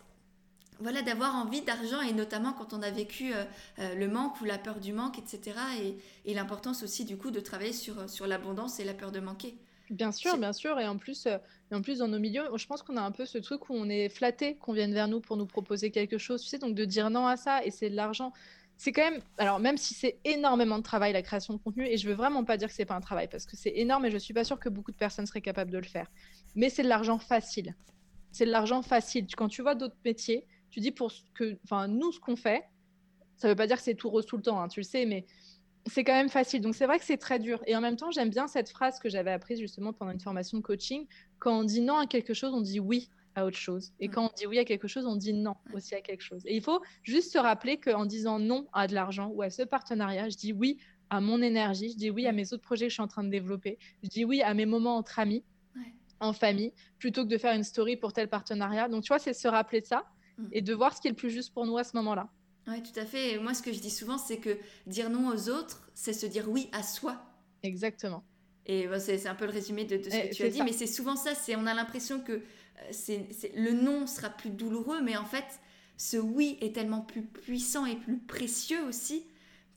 [0.79, 3.33] voilà, d'avoir envie d'argent et notamment quand on a vécu
[3.77, 5.57] le manque ou la peur du manque, etc.
[5.81, 9.19] Et, et l'importance aussi du coup de travailler sur, sur l'abondance et la peur de
[9.19, 9.55] manquer.
[9.89, 10.79] Bien sûr, bien sûr.
[10.79, 11.37] Et en plus, euh,
[11.71, 13.73] et en plus dans nos milieux, je pense qu'on a un peu ce truc où
[13.73, 16.73] on est flatté qu'on vienne vers nous pour nous proposer quelque chose, tu sais, donc
[16.73, 18.33] de dire non à ça et c'est de l'argent.
[18.77, 21.97] C'est quand même, alors même si c'est énormément de travail la création de contenu, et
[21.97, 24.11] je veux vraiment pas dire que c'est pas un travail parce que c'est énorme et
[24.11, 26.07] je suis pas sûre que beaucoup de personnes seraient capables de le faire,
[26.55, 27.75] mais c'est de l'argent facile.
[28.31, 29.27] C'est de l'argent facile.
[29.35, 32.63] Quand tu vois d'autres métiers, tu dis pour que, enfin nous ce qu'on fait,
[33.37, 35.05] ça veut pas dire que c'est tout rose tout le temps, hein, tu le sais,
[35.05, 35.23] mais
[35.85, 36.61] c'est quand même facile.
[36.61, 37.61] Donc c'est vrai que c'est très dur.
[37.67, 40.57] Et en même temps, j'aime bien cette phrase que j'avais apprise justement pendant une formation
[40.57, 41.05] de coaching.
[41.37, 43.93] Quand on dit non à quelque chose, on dit oui à autre chose.
[43.99, 46.41] Et quand on dit oui à quelque chose, on dit non aussi à quelque chose.
[46.45, 49.61] Et il faut juste se rappeler qu'en disant non à de l'argent ou à ce
[49.61, 50.79] partenariat, je dis oui
[51.11, 53.23] à mon énergie, je dis oui à mes autres projets que je suis en train
[53.23, 55.43] de développer, je dis oui à mes moments entre amis,
[56.19, 58.87] en famille, plutôt que de faire une story pour tel partenariat.
[58.87, 60.05] Donc tu vois, c'est se rappeler de ça
[60.37, 60.47] mm.
[60.51, 62.29] et de voir ce qui est le plus juste pour nous à ce moment-là.
[62.67, 63.33] Oui, tout à fait.
[63.33, 64.57] Et moi, ce que je dis souvent, c'est que
[64.87, 67.21] dire non aux autres, c'est se dire oui à soi.
[67.61, 68.23] Exactement.
[68.65, 71.17] Et c'est un peu le résumé de, ce que tu as dit, mais c'est souvent
[71.17, 71.35] ça.
[71.35, 72.41] C'est on a l'impression que euh,
[72.91, 75.43] c'est le non sera plus douloureux, mais en fait,
[75.97, 79.25] ce oui est tellement plus puissant et plus précieux aussi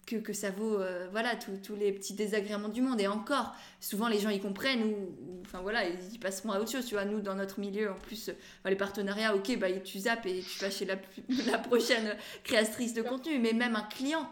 [0.07, 3.00] que, que ça vaut euh, voilà tous les petits désagréments du monde.
[3.00, 6.86] Et encore souvent les gens y comprennent ou, enfin voilà ils, passeront à autre chose
[6.86, 7.04] tu vois.
[7.04, 8.32] Nous dans notre milieu en plus euh,
[8.64, 10.96] les partenariats ok bah tu zappes et tu vas chez la,
[11.50, 13.38] la prochaine créatrice de contenu.
[13.38, 14.30] Mais même un client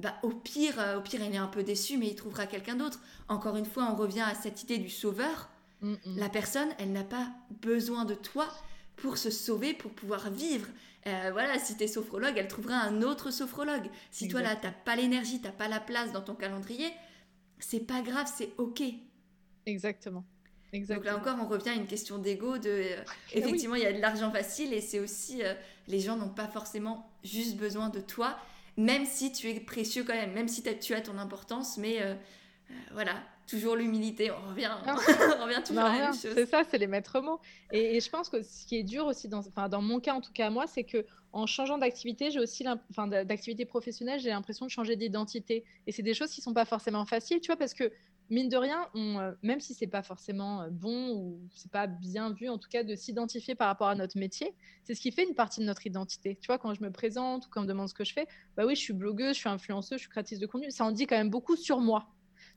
[0.00, 2.74] bah, au pire euh, au pire il est un peu déçu mais il trouvera quelqu'un
[2.74, 3.00] d'autre.
[3.28, 5.48] Encore une fois on revient à cette idée du sauveur.
[5.82, 6.18] Mm, mm.
[6.18, 7.28] la personne elle n'a pas
[7.60, 8.48] besoin de toi
[8.96, 10.66] pour se sauver pour pouvoir vivre
[11.06, 13.88] euh, voilà, si tu es sophrologue, elle trouvera un autre sophrologue.
[14.10, 16.90] Si toi là, t'as pas l'énergie, t'as pas la place dans ton calendrier,
[17.58, 18.82] c'est pas grave, c'est ok.
[19.66, 20.24] Exactement.
[20.72, 22.56] Donc là encore, on revient à une question d'ego.
[22.56, 25.54] De, euh, ah effectivement, il y a de l'argent facile et c'est aussi euh,
[25.88, 28.38] les gens n'ont pas forcément juste besoin de toi,
[28.76, 31.98] même si tu es précieux quand même, même si tu as ton importance, mais
[32.92, 36.32] voilà, toujours l'humilité, on revient, on revient toujours à la même chose.
[36.34, 37.40] C'est ça, c'est les maîtres mots.
[37.70, 40.20] Et, je pense que ce qui est dur aussi, dans, enfin, dans mon cas en
[40.20, 44.66] tout cas moi, c'est que en changeant d'activité, j'ai aussi, enfin, d'activité professionnelle, j'ai l'impression
[44.66, 45.64] de changer d'identité.
[45.86, 47.90] Et c'est des choses qui sont pas forcément faciles, tu vois, parce que
[48.28, 51.86] mine de rien, on, euh, même si c'est pas forcément euh, bon ou c'est pas
[51.86, 55.10] bien vu, en tout cas, de s'identifier par rapport à notre métier, c'est ce qui
[55.10, 56.36] fait une partie de notre identité.
[56.40, 58.26] Tu vois, quand je me présente ou quand on me demande ce que je fais,
[58.56, 60.92] bah oui, je suis blogueuse, je suis influenceuse, je suis créatrice de contenu, ça en
[60.92, 62.08] dit quand même beaucoup sur moi.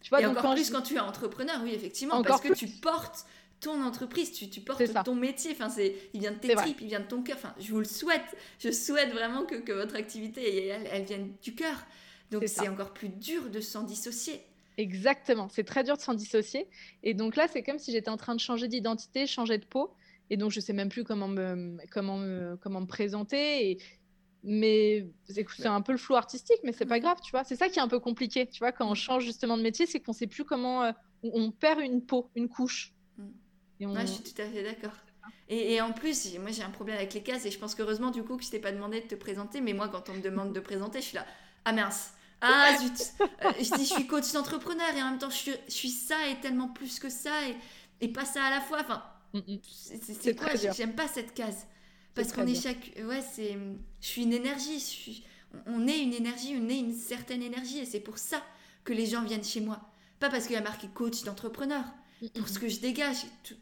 [0.06, 3.26] Tu vois, et encore plus quand tu es entrepreneur, oui, effectivement, parce que tu portes
[3.60, 5.50] ton entreprise, tu, tu portes ton métier.
[5.54, 7.38] Enfin, c'est, il vient de tes tripes, il vient de ton cœur.
[7.38, 8.22] Enfin, je vous le souhaite.
[8.60, 11.76] Je souhaite vraiment que, que votre activité, elle, elle, vienne du cœur.
[12.30, 14.44] Donc, c'est encore plus dur de s'en dissocier.
[14.78, 16.68] Exactement, c'est très dur de s'en dissocier.
[17.02, 19.92] Et donc là, c'est comme si j'étais en train de changer d'identité, changer de peau.
[20.30, 23.72] Et donc, je sais même plus comment me, comment me, comment me présenter.
[23.72, 23.78] Et,
[24.46, 27.44] mais c'est un peu le flou artistique, mais c'est pas grave, tu vois.
[27.44, 29.88] C'est ça qui est un peu compliqué, tu vois, quand on change justement de métier,
[29.88, 30.92] c'est qu'on sait plus comment euh,
[31.24, 32.94] on perd une peau, une couche.
[33.18, 33.24] Mm.
[33.80, 34.94] Et je suis tout à fait d'accord.
[35.48, 38.24] Et, en plus, moi j'ai un problème avec les cases et je pense qu'heureusement du
[38.24, 40.54] coup que je t'ai pas demandé de te présenter, mais moi quand on me demande
[40.54, 41.26] de présenter, je suis là,
[41.66, 45.30] ah mince, ah zut, euh, je dis je suis coach d'entrepreneur et en même temps
[45.30, 47.56] je suis, je suis, ça et tellement plus que ça et,
[48.02, 48.80] et pas ça à la fois.
[48.82, 49.60] Enfin, mm, mm.
[50.02, 51.68] c'est quoi J'aime pas cette case.
[52.16, 52.94] Parce qu'on est chaque.
[53.06, 53.58] Ouais, c'est.
[54.02, 55.24] Je suis une énergie.
[55.68, 57.80] On est une énergie, on est une certaine énergie.
[57.80, 58.42] Et c'est pour ça
[58.84, 59.82] que les gens viennent chez moi.
[60.20, 61.84] Pas parce qu'il y a marqué coach d'entrepreneur.
[62.36, 63.18] Pour ce que je dégage,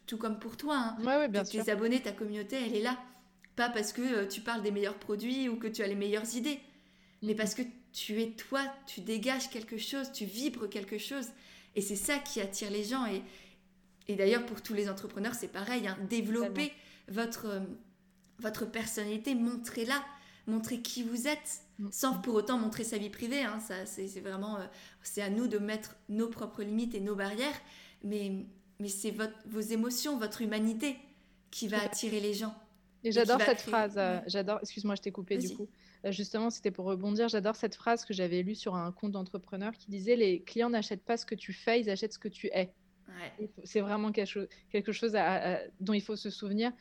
[0.05, 0.77] tout, comme pour toi.
[0.77, 0.97] Hein.
[0.99, 2.97] Ouais, ouais, bien Tes abonnés, ta communauté, elle est là.
[3.55, 6.35] Pas parce que euh, tu parles des meilleurs produits ou que tu as les meilleures
[6.35, 6.59] idées.
[7.21, 11.27] Mais parce que tu es toi, tu dégages quelque chose, tu vibres quelque chose.
[11.75, 13.05] Et c'est ça qui attire les gens.
[13.07, 13.21] Et,
[14.07, 15.87] et d'ailleurs, pour tous les entrepreneurs, c'est pareil.
[15.87, 15.97] Hein.
[16.09, 16.71] Développer
[17.07, 17.59] votre euh,
[18.39, 20.03] votre personnalité, montrez-la,
[20.47, 21.87] montrez qui vous êtes, mm.
[21.91, 23.41] sans pour autant montrer sa vie privée.
[23.41, 23.59] Hein.
[23.59, 24.65] ça, c'est, vraiment, euh,
[25.01, 27.59] c'est à nous de mettre nos propres limites et nos barrières,
[28.03, 28.45] mais,
[28.79, 29.15] mais c'est
[29.45, 30.97] vos émotions, votre humanité
[31.51, 32.55] qui va attirer les gens.
[33.03, 33.95] Et j'adore cette phrase.
[33.97, 34.59] Euh, j'adore.
[34.61, 35.67] Excuse-moi, je t'ai coupé du coup.
[36.05, 37.27] Euh, justement, c'était pour rebondir.
[37.27, 41.03] J'adore cette phrase que j'avais lue sur un compte d'entrepreneur qui disait les clients n'achètent
[41.03, 42.73] pas ce que tu fais, ils achètent ce que tu es.
[43.63, 45.15] C'est vraiment quelque chose, quelque chose
[45.79, 46.71] dont il faut se souvenir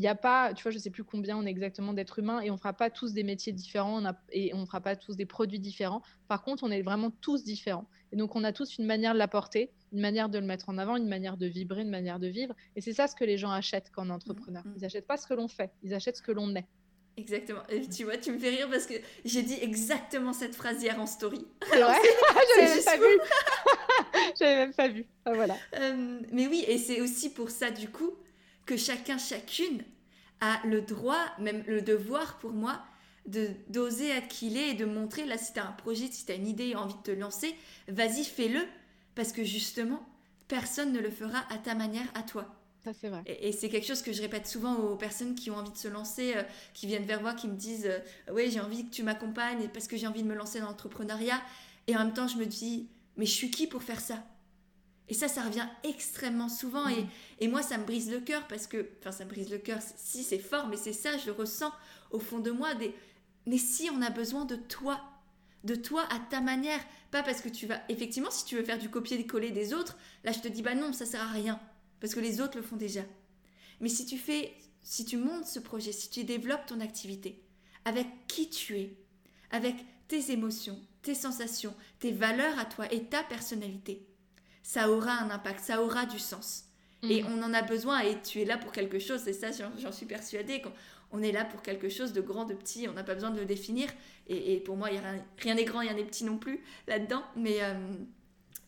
[0.00, 2.50] n'y a pas, tu vois, je sais plus combien on est exactement d'êtres humains et
[2.50, 6.02] on fera pas tous des métiers différents et on fera pas tous des produits différents.
[6.28, 7.86] Par contre, on est vraiment tous différents.
[8.12, 10.78] Et donc, on a tous une manière de l'apporter, une manière de le mettre en
[10.78, 12.54] avant, une manière de vibrer, une manière de vivre.
[12.76, 14.64] Et c'est ça ce que les gens achètent quand on est entrepreneur.
[14.64, 14.74] Mm, mm.
[14.76, 16.66] Ils n'achètent pas ce que l'on fait, ils achètent ce que l'on est.
[17.16, 17.60] Exactement.
[17.68, 18.94] Et tu vois, tu me fais rire parce que
[19.24, 21.46] j'ai dit exactement cette phrase hier en story.
[21.72, 21.90] Alors,
[22.56, 23.18] j'avais même pas vu.
[24.38, 25.06] j'avais même pas vu.
[25.26, 25.56] voilà.
[25.78, 28.14] Euh, mais oui, et c'est aussi pour ça, du coup,
[28.70, 29.82] que chacun, chacune
[30.40, 32.80] a le droit, même le devoir pour moi,
[33.26, 36.06] de d'oser être qui il est et de montrer, là, si tu as un projet,
[36.06, 37.52] si tu as une idée, envie de te lancer,
[37.88, 38.60] vas-y, fais-le.
[39.16, 40.08] Parce que justement,
[40.46, 42.46] personne ne le fera à ta manière, à toi.
[42.84, 43.22] Ça, c'est vrai.
[43.26, 45.88] Et, c'est quelque chose que je répète souvent aux personnes qui ont envie de se
[45.88, 46.42] lancer, euh,
[46.72, 47.98] qui viennent vers moi, qui me disent euh,
[48.32, 51.42] Oui, j'ai envie que tu m'accompagnes parce que j'ai envie de me lancer dans l'entrepreneuriat.
[51.88, 54.24] Et en même temps, je me dis Mais je suis qui pour faire ça?
[55.10, 56.88] Et ça, ça revient extrêmement souvent.
[56.88, 57.08] Et, mm.
[57.40, 58.88] et, moi, ça me brise le cœur parce que.
[59.00, 59.78] Enfin, ça me brise le cœur.
[59.96, 61.72] Si, c'est fort, mais c'est ça, je le ressens
[62.10, 62.74] au fond de moi.
[62.74, 62.94] Des,
[63.46, 65.00] mais si on a besoin de toi,
[65.64, 66.80] de toi à ta manière,
[67.10, 67.80] pas parce que tu vas.
[67.88, 70.92] Effectivement, si tu veux faire du copier-coller des autres, là, je te dis Bah non,
[70.92, 71.60] ça sert à rien
[72.00, 73.02] parce que les autres le font déjà.
[73.80, 77.42] Mais si tu fais, si tu montes ce projet, si tu développes ton activité,
[77.84, 78.96] avec qui tu es,
[79.50, 79.74] avec
[80.08, 84.06] tes émotions, tes sensations, tes valeurs à toi et ta personnalité,
[84.62, 86.64] ça aura un impact, ça aura du sens.
[87.02, 87.32] Et mhm.
[87.32, 89.48] on en a besoin et tu es là pour quelque chose, et ça
[89.78, 90.62] j'en suis persuadée.
[91.12, 93.38] On est là pour quelque chose de grand, de petit, on n'a pas besoin de
[93.40, 93.88] le définir.
[94.28, 95.02] Et, pour moi, y a
[95.38, 97.24] rien n'est grand, rien n'est petit non plus là-dedans.
[97.34, 97.74] Mais, euh,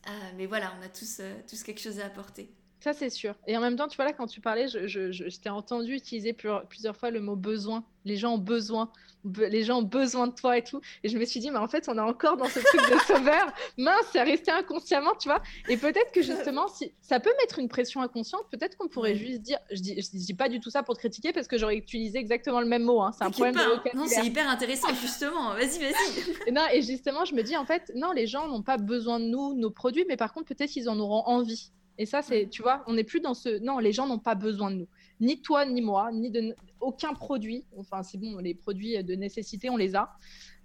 [0.09, 2.49] euh, mais voilà, on a tous, euh, tous quelque chose à apporter.
[2.83, 3.33] Ça, c'est sûr.
[3.47, 6.33] Et en même temps, tu vois, là, quand tu parlais, je, je, t'ai entendu utiliser
[6.33, 7.85] plusieurs fois le mot besoin.
[8.03, 8.91] Les gens ont besoin.
[9.37, 10.81] les gens ont besoin de toi et tout.
[11.01, 12.99] Et je me suis dit, mais en fait, on est encore dans ce truc de
[13.07, 13.53] sauveur.
[13.77, 15.41] Mince, c'est resté inconsciemment, tu vois.
[15.69, 19.39] Et peut-être que justement, si ça peut mettre une pression inconsciente, peut-être qu'on pourrait juste
[19.39, 21.77] dire, je dis, je dis pas du tout ça pour te critiquer parce que j'aurais
[21.77, 23.01] utilisé exactement le même mot.
[23.01, 23.11] Hein.
[23.17, 25.53] C'est un problème pas, de Non, c'est hyper intéressant, justement.
[25.53, 26.47] Vas-y, vas-y.
[26.47, 29.21] Et non, et justement, je me dis, en fait, non, les gens n'ont pas besoin
[29.21, 31.71] de nous, nos produits, mais par contre, peut-être ils en auront envie.
[31.97, 33.59] Et ça, c'est, tu vois, on n'est plus dans ce.
[33.59, 34.87] Non, les gens n'ont pas besoin de nous.
[35.19, 37.65] Ni toi, ni moi, ni de aucun produit.
[37.77, 40.11] Enfin, c'est bon, les produits de nécessité, on les a.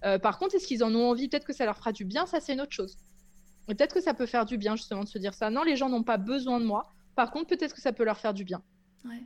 [0.05, 1.29] Euh, par contre, est-ce qu'ils en ont envie?
[1.29, 2.27] Peut-être que ça leur fera du bien.
[2.27, 2.99] Ça, c'est une autre chose.
[3.67, 5.51] Peut-être que ça peut faire du bien, justement, de se dire ça.
[5.51, 6.91] Non, les gens n'ont pas besoin de moi.
[7.15, 8.63] Par contre, peut-être que ça peut leur faire du bien.
[9.05, 9.23] Ouais.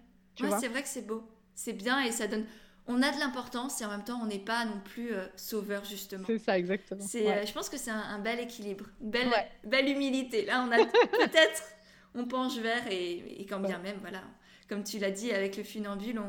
[0.59, 1.23] c'est vrai que c'est beau.
[1.55, 2.45] C'est bien et ça donne.
[2.89, 5.85] On a de l'importance et en même temps, on n'est pas non plus euh, sauveur,
[5.85, 6.25] justement.
[6.27, 7.01] C'est ça, exactement.
[7.01, 9.31] C'est, euh, je pense que c'est un, bel équilibre, belle,
[9.63, 10.47] belle humilité.
[10.47, 11.63] Là, on a peut-être
[12.15, 14.23] on penche vers et, quand bien même, voilà,
[14.69, 16.21] comme tu l'as dit, avec le funambule,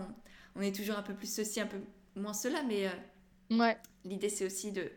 [0.55, 1.77] on, est toujours un peu plus ceci, un peu
[2.15, 3.77] moins cela, mais euh, ouais.
[4.05, 4.91] l'idée c'est aussi de,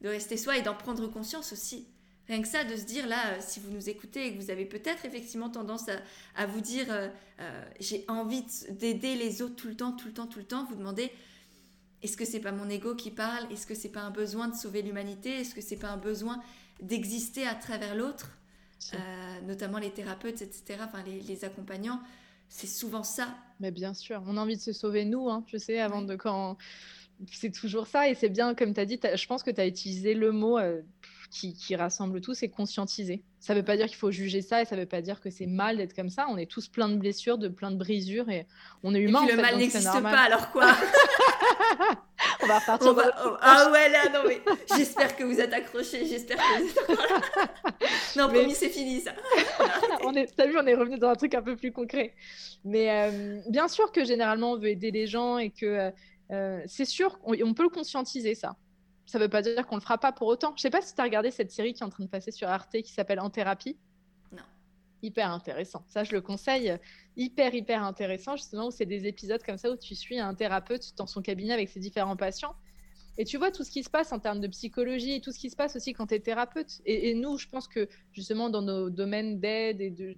[0.00, 1.88] de rester soi et d'en prendre conscience aussi.
[2.26, 4.50] Rien que ça, de se dire là, euh, si vous nous écoutez et que vous
[4.50, 5.86] avez peut-être effectivement tendance
[6.34, 7.08] à, vous dire euh,
[7.80, 10.76] j'ai envie d'aider les autres tout le temps, tout le temps, tout le temps, vous
[10.76, 11.10] demandez
[12.02, 13.50] est-ce que c'est pas mon ego qui parle?
[13.52, 15.40] Est-ce que c'est pas un besoin de sauver l'humanité?
[15.40, 16.40] Est-ce que c'est pas un besoin
[16.80, 18.30] d'exister à travers l'autre?
[18.94, 22.00] Euh, notamment les thérapeutes, etc., enfin les, accompagnants,
[22.48, 23.34] c'est souvent ça.
[23.60, 26.16] Mais bien sûr, on a envie de se sauver nous, hein, je sais, avant de
[26.16, 26.56] quand...
[27.32, 29.66] C'est toujours ça, et c'est bien, comme tu as dit, je pense que tu as
[29.66, 30.80] utilisé le mot euh,
[31.32, 33.24] qui, qui, rassemble tout, c'est conscientiser.
[33.40, 35.20] Ça ne veut pas dire qu'il faut juger ça, et ça ne veut pas dire
[35.20, 36.28] que c'est mal d'être comme ça.
[36.30, 38.46] On est tous plein de blessures, de plein de brisures, et
[38.84, 39.26] on est humain.
[39.26, 40.72] Et le mal n'existe pas, alors quoi?
[42.42, 42.94] on va repartir.
[43.40, 44.40] Ah ouais, là, non, mais
[44.76, 46.06] j'espère que vous êtes accrochés.
[46.06, 48.16] J'espère que vous êtes.
[48.16, 49.12] non, promis, c'est fini ça.
[50.04, 52.14] on est, t'as vu, on est revenu dans un truc un peu plus concret.
[52.64, 55.92] Mais euh, bien sûr que généralement, on veut aider les gens et que
[56.30, 58.56] euh, c'est sûr, on, on, peut le conscientiser ça.
[59.06, 60.52] Ça ne veut pas dire qu'on le fera pas pour autant.
[60.56, 62.30] Je sais pas si tu as regardé cette série qui est en train de passer
[62.30, 63.76] sur Arte qui s'appelle En thérapie
[65.02, 65.84] hyper intéressant.
[65.88, 66.76] Ça, je le conseille.
[67.18, 70.94] Hyper, hyper intéressant, justement, où c'est des épisodes comme ça où tu suis un thérapeute
[70.96, 72.54] dans son cabinet avec ses différents patients.
[73.18, 75.40] Et tu vois tout ce qui se passe en termes de psychologie et tout ce
[75.40, 76.80] qui se passe aussi quand tu es thérapeute.
[76.86, 80.16] Et, nous, je pense que justement, dans nos domaines d'aide et de,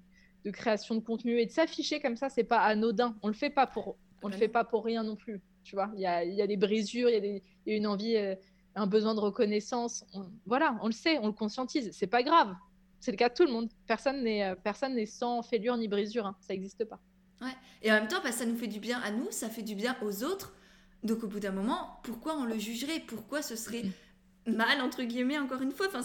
[0.51, 3.16] création de contenu et de s'afficher comme ça, c'est pas anodin.
[3.22, 5.40] On le fait pas pour, on le fait pas pour rien non plus.
[5.64, 8.34] Tu vois, il y a, y a, des brisures, il y, a une envie, euh,
[8.74, 10.05] un besoin de reconnaissance.
[10.44, 11.90] voilà, on le sait, on le conscientise.
[11.92, 12.55] C'est pas grave.
[13.01, 13.70] C'est le cas de tout le monde.
[13.86, 16.26] Personne n'est euh, personne n'est sans fêlure ni brisure.
[16.26, 16.36] Hein.
[16.40, 17.01] Ça n'existe pas.
[17.40, 17.55] Ouais.
[17.82, 19.74] Et en même temps, bah, ça nous fait du bien à nous, ça fait du
[19.74, 20.55] bien aux autres.
[21.03, 23.01] Donc au bout d'un moment, pourquoi on le jugerait?
[23.01, 23.84] Pourquoi ce serait
[24.46, 25.86] mal entre guillemets encore une fois?
[25.88, 26.03] Enfin,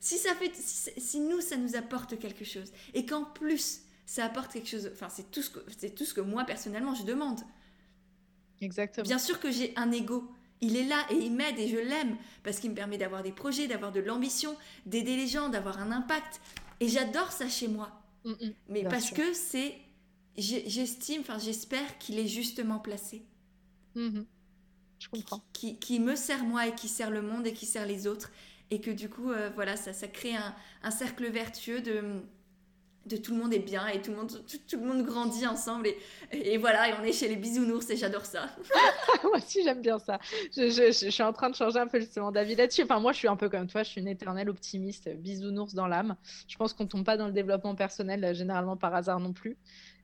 [0.00, 4.50] Si ça fait, si, nous ça nous apporte quelque chose et qu'en plus ça apporte
[4.52, 7.40] quelque chose, enfin c'est tout ce que c'est tout ce que moi personnellement je demande.
[8.62, 9.04] Exactement.
[9.04, 10.30] Bien sûr que j'ai un ego,
[10.60, 13.32] il est là et il m'aide et je l'aime parce qu'il me permet d'avoir des
[13.32, 14.56] projets, d'avoir de l'ambition,
[14.86, 16.40] d'aider les gens, d'avoir un impact.
[16.80, 18.02] Et j'adore ça chez moi.
[18.24, 18.52] Mm, mm.
[18.68, 19.74] Mais parce que c'est,
[20.36, 23.22] j'estime, enfin j'espère qu'il est justement placé.
[23.96, 24.24] Mm-hmm.
[24.98, 25.42] Je comprends.
[25.52, 28.32] Qui, me sert moi et qui sert le monde et qui sert les autres.
[28.70, 30.34] Et que du coup, euh, voilà, ça, ça crée
[30.82, 32.22] un cercle vertueux de
[33.06, 34.30] de tout le monde est bien et tout le monde,
[34.68, 35.88] tout, le monde grandit ensemble.
[35.88, 35.96] Et,
[36.32, 38.50] et, voilà, et on est chez les bisounours et j'adore ça.
[39.22, 40.18] moi aussi, j'aime bien ça.
[40.54, 42.82] Je, je, je, suis en train de changer un peu justement d'avis là-dessus.
[42.82, 45.86] Enfin, moi, je suis un peu comme toi, je suis une éternelle optimiste, bisounours dans
[45.86, 46.16] l'âme.
[46.48, 49.56] Je pense qu'on tombe pas dans le développement personnel euh, généralement par hasard non plus.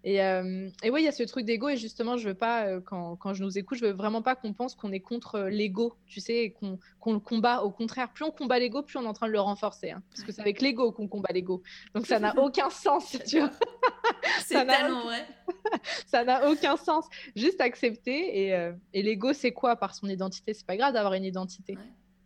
[0.06, 1.70] Et, euh, et oui, il y a ce truc d'ego.
[1.70, 4.36] Et justement, je veux pas, euh, quand, quand, je nous écoute, je veux vraiment pas
[4.36, 7.62] qu'on pense qu'on est contre l'ego, tu sais, qu'on le combat.
[7.62, 9.90] Au contraire, plus on combat l'ego, plus on est en train de le renforcer.
[9.90, 10.02] Hein.
[10.10, 11.62] parce que c'est avec l'ego qu'on combat l'ego.
[11.94, 13.50] Donc ça n'a aucun sens, tu vois.
[14.44, 15.26] c'est tellement vrai.
[16.06, 17.06] ça n'a aucun sens.
[17.34, 18.44] Juste accepter.
[18.44, 19.74] Et, euh, et l'ego, c'est quoi?
[19.76, 21.78] Par son identité C'est pas grave d'avoir une identité.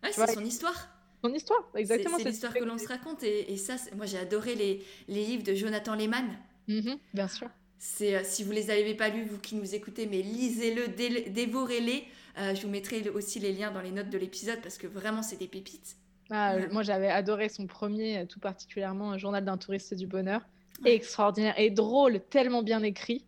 [0.03, 0.89] Ouais, c'est son histoire.
[1.25, 2.19] Son histoire, exactement.
[2.19, 3.23] C'est l'histoire que l'on se raconte.
[3.23, 6.27] Et, et ça, moi, j'ai adoré les, les livres de Jonathan Lehman.
[6.69, 7.49] Mmh bien sûr.
[7.79, 10.89] C'est euh, si vous les avez pas lus, vous qui nous écoutez, mais lisez-le,
[11.31, 12.05] dévorez-les.
[12.39, 15.23] Euh, je vous mettrai aussi les liens dans les notes de l'épisode parce que vraiment
[15.23, 15.97] c'est des pépites.
[16.31, 20.43] Ah, Moi j'avais adoré son premier, tout particulièrement Journal d'un touriste du bonheur.
[20.85, 23.25] Extraordinaire et drôle, tellement bien écrit.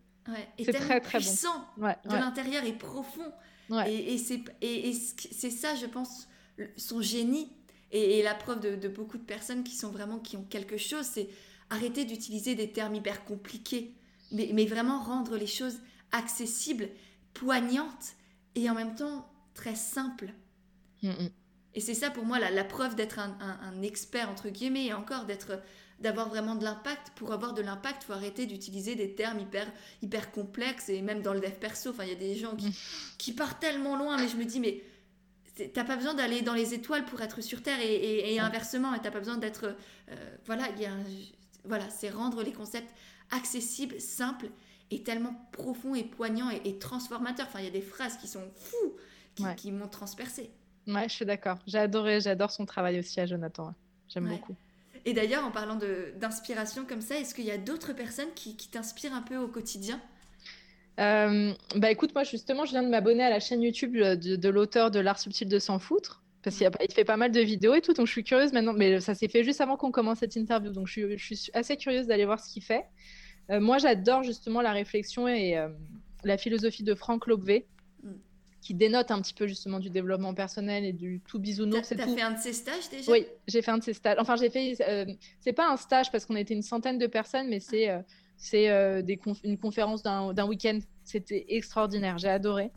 [0.57, 1.87] c'est très très puissant bon.
[2.05, 3.31] de l'intérieur et profond.
[3.87, 6.27] Et, et c'est ça, je pense,
[6.75, 7.51] son génie
[7.91, 11.05] et, la preuve de, de, beaucoup de personnes qui sont vraiment qui ont quelque chose,
[11.05, 11.29] c'est
[11.69, 13.93] arrêter d'utiliser des termes hyper compliqués
[14.31, 15.79] mais, vraiment rendre les choses
[16.11, 16.89] accessibles,
[17.33, 18.15] poignantes
[18.55, 20.33] et en même temps très simples.
[21.03, 21.29] Mm, mm.
[21.73, 25.61] Et c'est ça pour moi la, preuve d'être un, expert, entre guillemets, et encore d'être
[25.99, 27.11] d'avoir vraiment de l'impact.
[27.15, 29.71] Pour avoir de l'impact, il faut arrêter d'utiliser des termes hyper,
[30.01, 32.67] hyper complexes, et même dans le dev perso, enfin, il y a des gens qui,
[32.67, 32.73] mm.
[33.17, 34.83] qui partent tellement loin, mais je me dis, mais
[35.73, 39.11] t'as pas besoin d'aller dans les étoiles pour être sur Terre, et, et, inversement, t'as
[39.11, 39.75] pas besoin d'être...
[40.09, 40.91] Euh, voilà, il y a
[41.65, 42.93] voilà, c'est rendre les concepts
[43.31, 44.47] accessible, simple
[44.91, 47.47] et tellement profond et poignant et, transformateur.
[47.47, 48.95] Enfin, il y a des phrases qui sont fous,
[49.57, 50.49] qui, m'ont transpercé.
[50.87, 51.57] Ouais, je suis d'accord.
[51.65, 53.73] J'ai adoré, j'adore son travail aussi à Jonathan.
[54.09, 54.55] J'aime beaucoup.
[55.05, 55.79] Et d'ailleurs, en parlant
[56.19, 59.99] d'inspiration comme ça, est-ce qu'il y a d'autres personnes qui, t'inspirent un peu au quotidien?
[60.99, 64.49] Euh, bah écoute, moi justement, je viens de m'abonner à la chaîne YouTube de, de
[64.49, 67.81] l'auteur de L'Art subtil de s'en foutre parce qu'il fait pas mal de vidéos et
[67.81, 70.35] tout, donc je suis curieuse maintenant, mais ça s'est fait juste avant qu'on commence cette
[70.35, 72.85] interview, donc je suis assez curieuse d'aller voir ce qu'il fait.
[73.49, 75.67] Euh, moi, j'adore justement la réflexion et euh,
[76.23, 77.67] la philosophie de Franck Lobvé,
[78.03, 78.11] mm.
[78.61, 81.89] qui dénote un petit peu justement du développement personnel et du tout bisounours.
[81.89, 83.11] T'as fait un de ses stages déjà?
[83.11, 84.17] Oui, j'ai fait un de ses stages.
[84.19, 84.75] Enfin, j'ai fait.
[84.87, 85.05] Euh,
[85.39, 87.89] c'est pas un stage parce qu'on était une centaine de personnes, mais c'est
[88.37, 88.67] c'est
[89.43, 90.79] une conférence d'un week-end.
[91.03, 92.17] C'était extraordinaire.
[92.17, 92.71] J'ai adoré.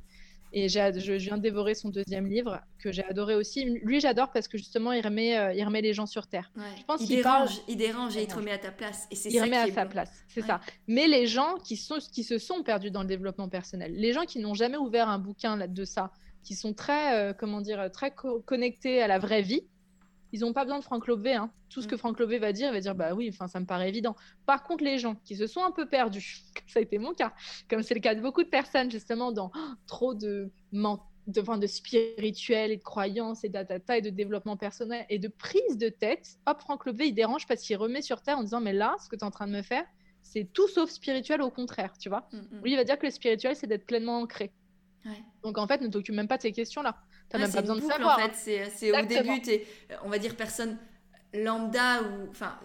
[0.57, 3.65] Et je viens de dévorer son deuxième livre, que j'ai adoré aussi.
[3.83, 6.53] Lui, j'adore parce que justement, il remet, euh, il remet les gens sur Terre.
[6.57, 9.09] Je pense il, dérange, il dérange et il te remet à ta place.
[9.11, 10.61] Et il remet à sa place, c'est ça.
[10.87, 14.27] Mais les gens qui, sont, qui se sont perdus dans le développement personnel, les gens
[14.27, 16.13] qui n'ont jamais ouvert un bouquin de ça,
[16.45, 19.65] qui sont très, euh, comment dire, très connectés à la vraie vie,
[20.35, 21.35] ils n'ont pas besoin de Franck Lobé.
[21.35, 21.49] Hein.
[21.71, 21.99] Tout ce que mm.
[21.99, 24.17] Franck Lobé va dire, il va dire bah oui, enfin ça me paraît évident.
[24.47, 27.33] Par contre, les gens qui se sont un peu perdus, ça a été mon cas,
[27.71, 29.53] comme c'est le cas de beaucoup de personnes justement dans
[29.87, 35.21] trop de de, enfin, de spirituel et de croyances et et de développement personnel et
[35.21, 38.43] de prise de tête, hop, Franck Lobé, il dérange parce qu'il remet sur terre en
[38.43, 39.85] disant, mais là, ce que tu es en train de me faire,
[40.23, 42.29] c'est tout sauf spirituel, au contraire, tu vois.
[42.33, 42.61] Mm, mm.
[42.65, 44.53] Lui, il va dire que le spirituel, c'est d'être pleinement ancré.
[45.43, 46.97] Donc, en fait, ne t'occupe même pas de ces questions-là.
[47.31, 48.19] Tu n'as même pas besoin de savoir.
[48.19, 48.69] En fait, hein.
[48.75, 49.67] c'est au début, es,
[50.05, 50.79] on va dire, personne
[51.35, 52.57] lambda ou enfin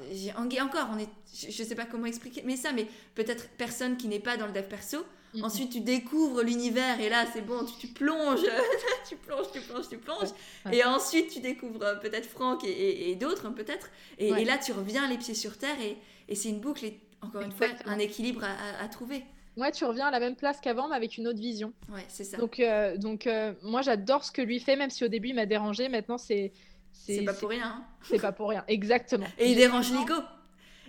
[0.61, 4.19] encore on est je, sais pas comment expliquer mais ça mais peut-être personne qui n'est
[4.19, 5.05] pas dans le dev perso.
[5.43, 8.41] Ensuite tu découvres l'univers et là c'est bon tu, plonges
[9.09, 10.29] tu plonges tu plonges tu plonges.
[10.71, 13.89] Et ensuite tu découvres euh, peut-être Franck et, d'autres hein, peut-être.
[14.17, 15.97] Et, là tu reviens les pieds sur terre et,
[16.35, 19.23] c'est une boucle et encore une fois un équilibre à, trouver
[19.59, 21.73] Ouais, tu reviens à la même place qu'avant, mais avec une autre vision.
[21.93, 22.37] Ouais, c'est ça.
[22.37, 25.35] Donc, euh, donc euh, moi, j'adore ce que lui fait, même si au début, il
[25.35, 25.89] m'a dérangé.
[25.89, 26.53] Maintenant, c'est.
[26.93, 27.65] C'est pas pour rien.
[27.65, 27.83] Hein.
[28.03, 29.27] C'est pas pour rien, exactement.
[29.37, 30.15] Et il dérange l'ego.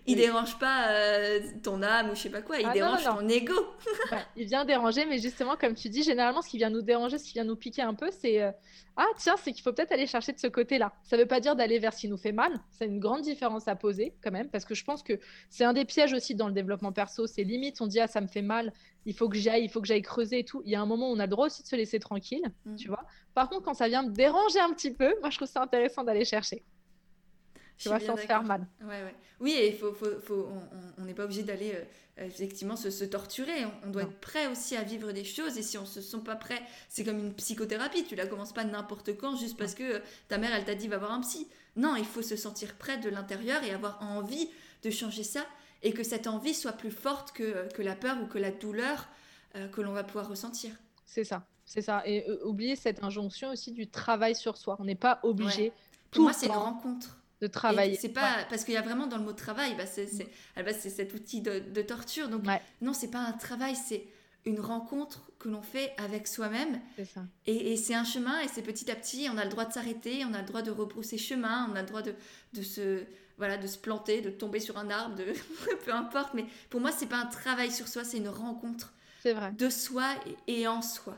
[0.07, 3.29] Il dérange pas euh, ton âme ou je sais pas quoi, il ah, dérange ton
[3.29, 3.55] ego.
[4.37, 7.25] il vient déranger, mais justement, comme tu dis, généralement, ce qui vient nous déranger, ce
[7.25, 8.51] qui vient nous piquer un peu, c'est euh,
[8.97, 10.93] ah tiens, c'est qu'il faut peut-être aller chercher de ce côté-là.
[11.03, 12.53] Ça veut pas dire d'aller vers ce qui nous fait mal.
[12.71, 15.73] C'est une grande différence à poser quand même, parce que je pense que c'est un
[15.73, 17.27] des pièges aussi dans le développement perso.
[17.27, 18.73] C'est limite, on dit ah ça me fait mal,
[19.07, 20.63] il faut que j'aille, il faut que j'aille creuser et tout.
[20.65, 22.43] Il y a un moment où on a le droit aussi de se laisser tranquille,
[22.65, 22.77] mm.
[22.77, 23.05] tu vois.
[23.35, 26.05] Par contre, quand ça vient me déranger un petit peu, moi je trouve ça intéressant
[26.05, 26.65] d'aller chercher
[27.81, 28.67] tu vois, sans se faire mal.
[28.83, 29.15] Ouais, ouais.
[29.41, 30.49] Oui, et faut, faut, faut,
[30.99, 33.65] on n'est pas obligé d'aller euh, effectivement se, se, torturer.
[33.85, 35.57] On, doit être prêt aussi à vivre des choses.
[35.57, 36.61] Et si on ne se sent pas prêt,
[36.91, 38.05] c'est comme une psychothérapie.
[38.05, 40.89] Tu la commences pas n'importe quand juste parce que euh, ta mère, elle t'a dit
[40.89, 41.49] va voir un psy.
[41.77, 44.51] Non, il faut se sentir prêt de l'intérieur et avoir envie
[44.83, 45.47] de changer ça.
[45.83, 49.09] Et que cette envie soit plus forte que, que la peur ou que la douleur
[49.57, 50.73] euh, que l'on va pouvoir ressentir.
[51.07, 51.47] C'est ça.
[51.65, 52.03] C'est ça.
[52.05, 54.77] Et oublier cette injonction aussi du travail sur soi.
[54.81, 55.73] On n'est pas obligé.
[56.11, 57.97] Pour moi, c'est une rencontre de travailler.
[57.97, 61.41] C'est pas parce qu'il y a vraiment dans le mot travail, bah c'est cet outil
[61.41, 62.29] de, torture.
[62.29, 62.43] Donc
[62.81, 64.05] non, c'est pas un travail, c'est
[64.47, 66.81] une rencontre que l'on fait avec soi-même.
[67.47, 69.73] Et, et c'est un chemin et c'est petit à petit, on a le droit de
[69.73, 72.15] s'arrêter, on a le droit de rebrousser chemin, on a le droit de,
[72.53, 73.05] de se
[73.41, 75.33] voilà, de se planter, de tomber sur un arbre, de
[75.85, 76.35] peu importe.
[76.35, 78.93] Mais pour moi, c'est pas un travail sur soi, c'est une rencontre.
[79.25, 79.53] Vrai.
[79.53, 80.15] De soi
[80.47, 81.17] et, en soi.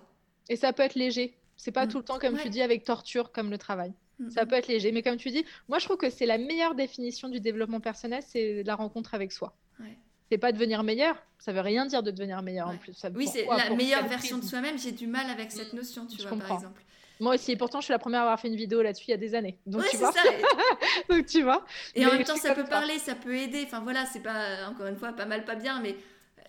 [0.48, 1.36] Et ça peut être léger.
[1.56, 1.88] C'est pas mm.
[1.88, 3.92] tout le temps, comme tu dis, avec torture, comme le travail.
[4.22, 4.48] Mm, ça mm.
[4.48, 4.92] peut être léger.
[4.92, 8.22] Mais comme tu dis, moi, je trouve que c'est la meilleure définition du développement personnel,
[8.26, 9.54] c'est la rencontre avec soi.
[9.80, 9.96] Ouais.
[10.30, 11.16] C'est pas devenir meilleur.
[11.38, 12.96] Ça veut rien dire de devenir meilleur en plus.
[13.14, 14.78] oui, c'est la meilleure version de soi-même.
[14.78, 16.82] J'ai du mal avec cette notion, tu vois, par exemple.
[17.20, 19.10] Moi aussi, et pourtant, je suis la première à avoir fait une vidéo là-dessus il
[19.10, 19.56] y a des années.
[19.66, 20.10] Donc, tu vois.
[20.10, 20.22] Ça.
[21.08, 21.64] Donc, tu vois.
[21.94, 23.62] Et en même temps, ça peut parler, ça peut aider.
[23.64, 25.94] Enfin, voilà, c'est pas, encore une fois, pas mal, pas bien, mais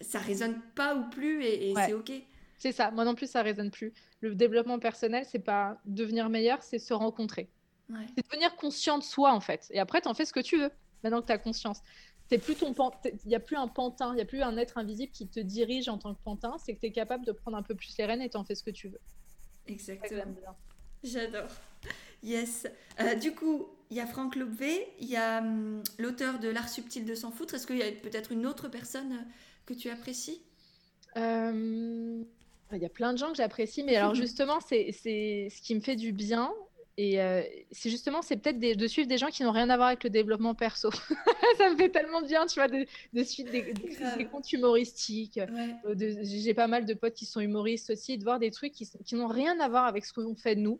[0.01, 2.11] ça résonne pas ou plus et, c'est OK.
[2.57, 2.91] C'est ça.
[2.91, 3.93] Moi non plus, ça résonne plus.
[4.21, 7.49] Le développement personnel, c'est pas devenir meilleur, c'est se rencontrer.
[8.15, 9.67] C'est devenir conscient de soi, en fait.
[9.71, 10.71] Et après, tu en fais ce que tu veux,
[11.03, 11.81] maintenant que tu as conscience.
[12.31, 12.39] Il
[13.27, 15.87] n'y a plus un pantin, il n'y a plus un être invisible qui te dirige
[15.89, 16.55] en tant que pantin.
[16.57, 18.43] C'est que tu es capable de prendre un peu plus les rênes et tu en
[18.43, 18.99] fais ce que tu veux.
[19.67, 20.33] Exactement.
[21.03, 21.49] J'adore.
[22.23, 22.65] Yes.
[22.99, 26.69] Euh, du coup, il y a Franck Lobvé, il y a hum, l'auteur de L'art
[26.69, 27.53] subtil de s'en foutre.
[27.53, 29.31] Est-ce qu'il y a peut-être une autre personne euh,
[29.65, 30.41] que tu apprécies?
[31.17, 32.23] Euh,
[32.71, 35.81] Il y a plein de gens que j'apprécie, mais alors justement, c'est ce qui me
[35.81, 36.51] fait du bien.
[36.97, 37.17] Et
[37.71, 40.09] c'est justement, c'est peut-être de suivre des gens qui n'ont rien à voir avec le
[40.09, 40.91] développement perso.
[41.57, 42.85] ça me fait tellement bien, tu vois, de,
[43.23, 45.39] suivre des, comptes humoristiques.
[45.95, 49.15] J'ai pas mal de potes qui sont humoristes aussi, de voir des trucs qui, qui
[49.15, 50.79] n'ont rien à voir avec ce qu'on fait de nous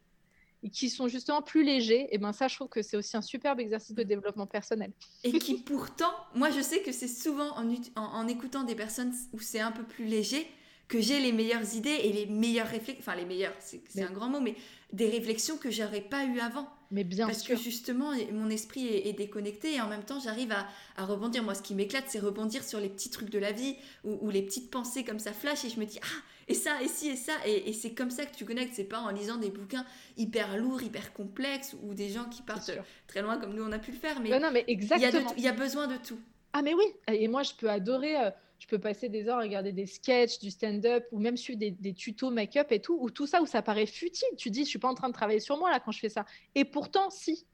[0.64, 3.22] et qui sont justement plus légers, et ben ça, je trouve que c'est aussi un
[3.22, 4.92] superbe exercice de développement personnel.
[5.24, 9.40] Et qui pourtant, moi je sais que c'est souvent en, en, écoutant des personnes où
[9.40, 10.48] c'est un peu plus léger
[10.88, 14.30] que j'ai les meilleures idées et les meilleures réflexions, enfin les meilleures, c'est un grand
[14.30, 14.56] mot, mais
[14.92, 16.70] des réflexions que j'aurais pas eu avant.
[16.92, 20.68] Mais bien Parce que justement, mon esprit est, déconnecté et en même temps, j'arrive à,
[20.96, 21.42] à, rebondir.
[21.42, 24.30] Moi, ce qui m'éclate, c'est rebondir sur les petits trucs de la vie ou, ou,
[24.30, 27.10] les petites pensées comme ça flash et je me dis, ah, et ça, et ci,
[27.10, 27.34] et ça.
[27.48, 28.74] Et, c'est comme ça que tu connectes.
[28.76, 29.86] C'est pas en lisant des bouquins
[30.18, 32.72] hyper lourds, hyper complexes ou des gens qui partent
[33.08, 34.20] très loin comme nous on a pu le faire.
[34.20, 35.34] Mais, non, mais exactement.
[35.38, 36.20] Il y, a besoin de tout.
[36.54, 36.86] Ah, mais oui.
[37.08, 38.18] Et moi, je peux adorer.
[38.18, 38.30] Euh,
[38.60, 41.94] je peux passer des heures à regarder des sketchs, du stand-up ou même suivre des,
[41.94, 44.30] tutos make-up et tout, ou tout ça où ça paraît futile.
[44.38, 46.10] Tu dis, je suis pas en train de travailler sur moi là quand je fais
[46.10, 46.26] ça.
[46.56, 47.46] Et pourtant, si.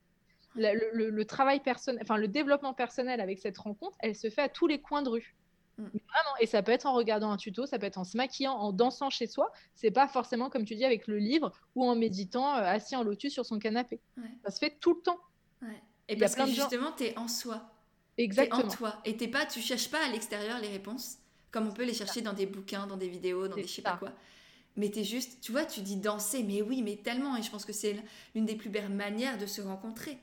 [0.55, 4.67] Le, travail personnel, enfin le développement personnel avec cette rencontre, elle se fait à tous
[4.67, 5.35] les coins de rue.
[5.77, 5.83] Mm.
[5.83, 8.53] Vraiment, et ça peut être en regardant un tuto, ça peut être en se maquillant,
[8.53, 9.51] en dansant chez soi.
[9.75, 13.03] C'est pas forcément comme tu dis avec le livre ou en méditant euh, assis en
[13.03, 14.01] lotus sur son canapé.
[14.43, 15.19] Ça se fait tout le temps.
[16.07, 17.71] Et parce que justement, tu es en soi.
[18.19, 18.65] Exactement.
[18.65, 19.01] En toi.
[19.05, 21.17] Et t'es pas, tu cherches pas à l'extérieur les réponses,
[21.51, 23.81] comme on peut les chercher dans des bouquins, dans des vidéos, dans des je sais
[23.81, 24.11] pas quoi.
[24.75, 27.35] Mais tu es juste, tu vois, tu dis danser, mais oui, mais tellement.
[27.35, 27.97] Et je pense que c'est
[28.35, 30.17] l'une des plus belles manières de se rencontrer.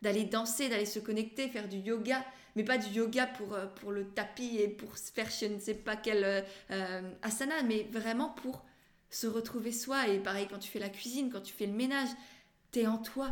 [0.00, 2.24] D'aller danser, d'aller se connecter, faire du yoga
[2.56, 5.74] mais pas du yoga pour, euh, pour le tapis et pour faire je ne sais
[5.74, 8.64] pas quel euh, euh, asana, mais vraiment pour
[9.10, 10.08] se retrouver soi.
[10.08, 12.08] Et pareil, quand tu fais la cuisine, quand tu fais le ménage,
[12.72, 13.30] tu es en toi.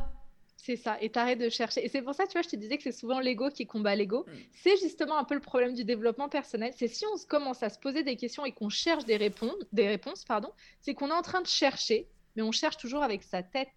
[0.62, 1.82] C'est ça, et t'arrêtes de chercher.
[1.84, 3.96] Et c'est pour ça, tu vois, je te disais que c'est souvent l'ego qui combat
[3.96, 4.26] l'ego.
[4.26, 4.32] Mm.
[4.52, 6.72] C'est justement un peu le problème du développement personnel.
[6.76, 9.88] C'est si on commence à se poser des questions et qu'on cherche des réponses, des
[9.88, 10.50] réponses pardon,
[10.80, 12.06] c'est qu'on est en train de chercher,
[12.36, 13.68] mais on cherche toujours avec sa tête.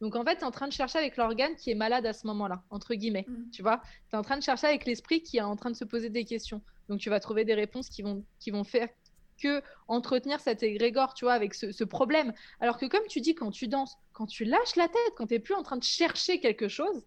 [0.00, 2.14] Donc en fait, tu es en train de chercher avec l'organe qui est malade à
[2.14, 3.26] ce moment-là, entre guillemets.
[3.28, 3.50] Mm.
[3.50, 5.76] Tu vois Tu es en train de chercher avec l'esprit qui est en train de
[5.76, 6.62] se poser des questions.
[6.88, 8.88] Donc tu vas trouver des réponses qui vont, qui vont faire
[9.42, 12.32] que entretenir cet égrégore, tu vois, avec ce, problème.
[12.60, 15.34] Alors que comme tu dis, quand tu danses, quand tu lâches la tête, quand tu
[15.34, 17.04] n'es plus en train de chercher quelque chose,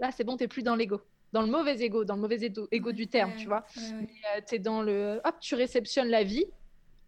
[0.00, 1.00] là, c'est bon, tu n'es plus dans l'ego.
[1.32, 2.38] Dans le mauvais ego, dans le mauvais
[2.72, 3.64] ego, du terme, tu vois.
[3.76, 5.20] Euh, tu es dans le...
[5.24, 6.46] Hop, tu réceptionnes la vie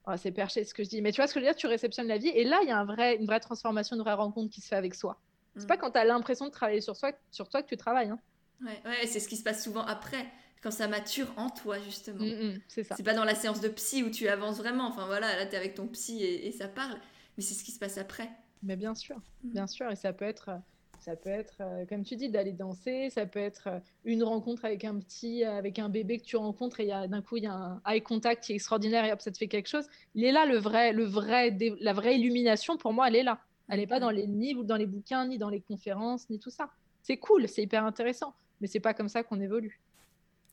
[0.06, 1.02] Oh, c'est perché ce que je dis.
[1.02, 2.28] Mais tu vois ce que je veux dire Tu réceptionnes la vie.
[2.28, 4.68] Et là, il y a un vrai, une vraie transformation, une vraie rencontre qui se
[4.68, 5.20] fait avec soi.
[5.56, 5.80] C'est pas mm.
[5.80, 8.08] quand tu as l'impression de travailler sur, soi, sur toi que tu travailles.
[8.08, 8.18] Hein.
[8.62, 10.26] Ouais, ouais c'est ce qui se passe souvent après,
[10.62, 12.24] quand ça mature en toi, justement.
[12.24, 12.94] Mm, mm, c'est ça.
[12.96, 14.86] C'est pas dans la séance de psy où tu avances vraiment.
[14.86, 16.98] Enfin voilà, là, tu es avec ton psy et, et, ça parle.
[17.36, 18.30] Mais c'est ce qui se passe après.
[18.62, 19.90] Mais bien sûr, bien sûr.
[19.90, 20.58] Et ça peut être euh,
[21.00, 23.08] ça peut être, euh, comme tu dis, d'aller danser.
[23.10, 26.36] Ça peut être euh, une rencontre avec un petit, euh, avec un bébé que tu
[26.36, 29.20] rencontres et d'un coup, il y a un eye contact qui est extraordinaire et hop,
[29.20, 29.86] ça te fait quelque chose.
[30.14, 33.40] Il est là, le vrai, le vrai, la vraie illumination, pour moi, elle est là.
[33.68, 36.50] Elle n'est pas dans les livres, dans les bouquins, ni dans les conférences, ni tout
[36.50, 36.70] ça.
[37.02, 39.80] C'est cool, c'est hyper intéressant, mais c'est pas comme ça qu'on évolue.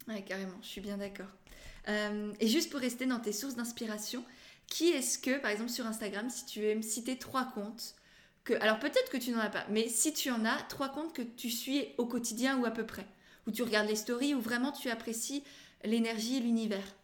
[0.08, 1.28] Ouais, carrément, je suis bien d'accord.
[1.88, 4.24] et juste pour rester dans tes sources d'inspiration,
[4.68, 7.97] qui est-ce que, par exemple sur Instagram, si tu veux me citer trois comptes
[8.62, 11.22] alors peut-être que tu n'en as pas, mais si tu en as, trois comptes que
[11.22, 13.06] tu suis au quotidien ou à peu près,
[13.48, 15.44] où tu regardes les stories, où vraiment tu apprécies
[15.84, 16.96] l'énergie et l'univers.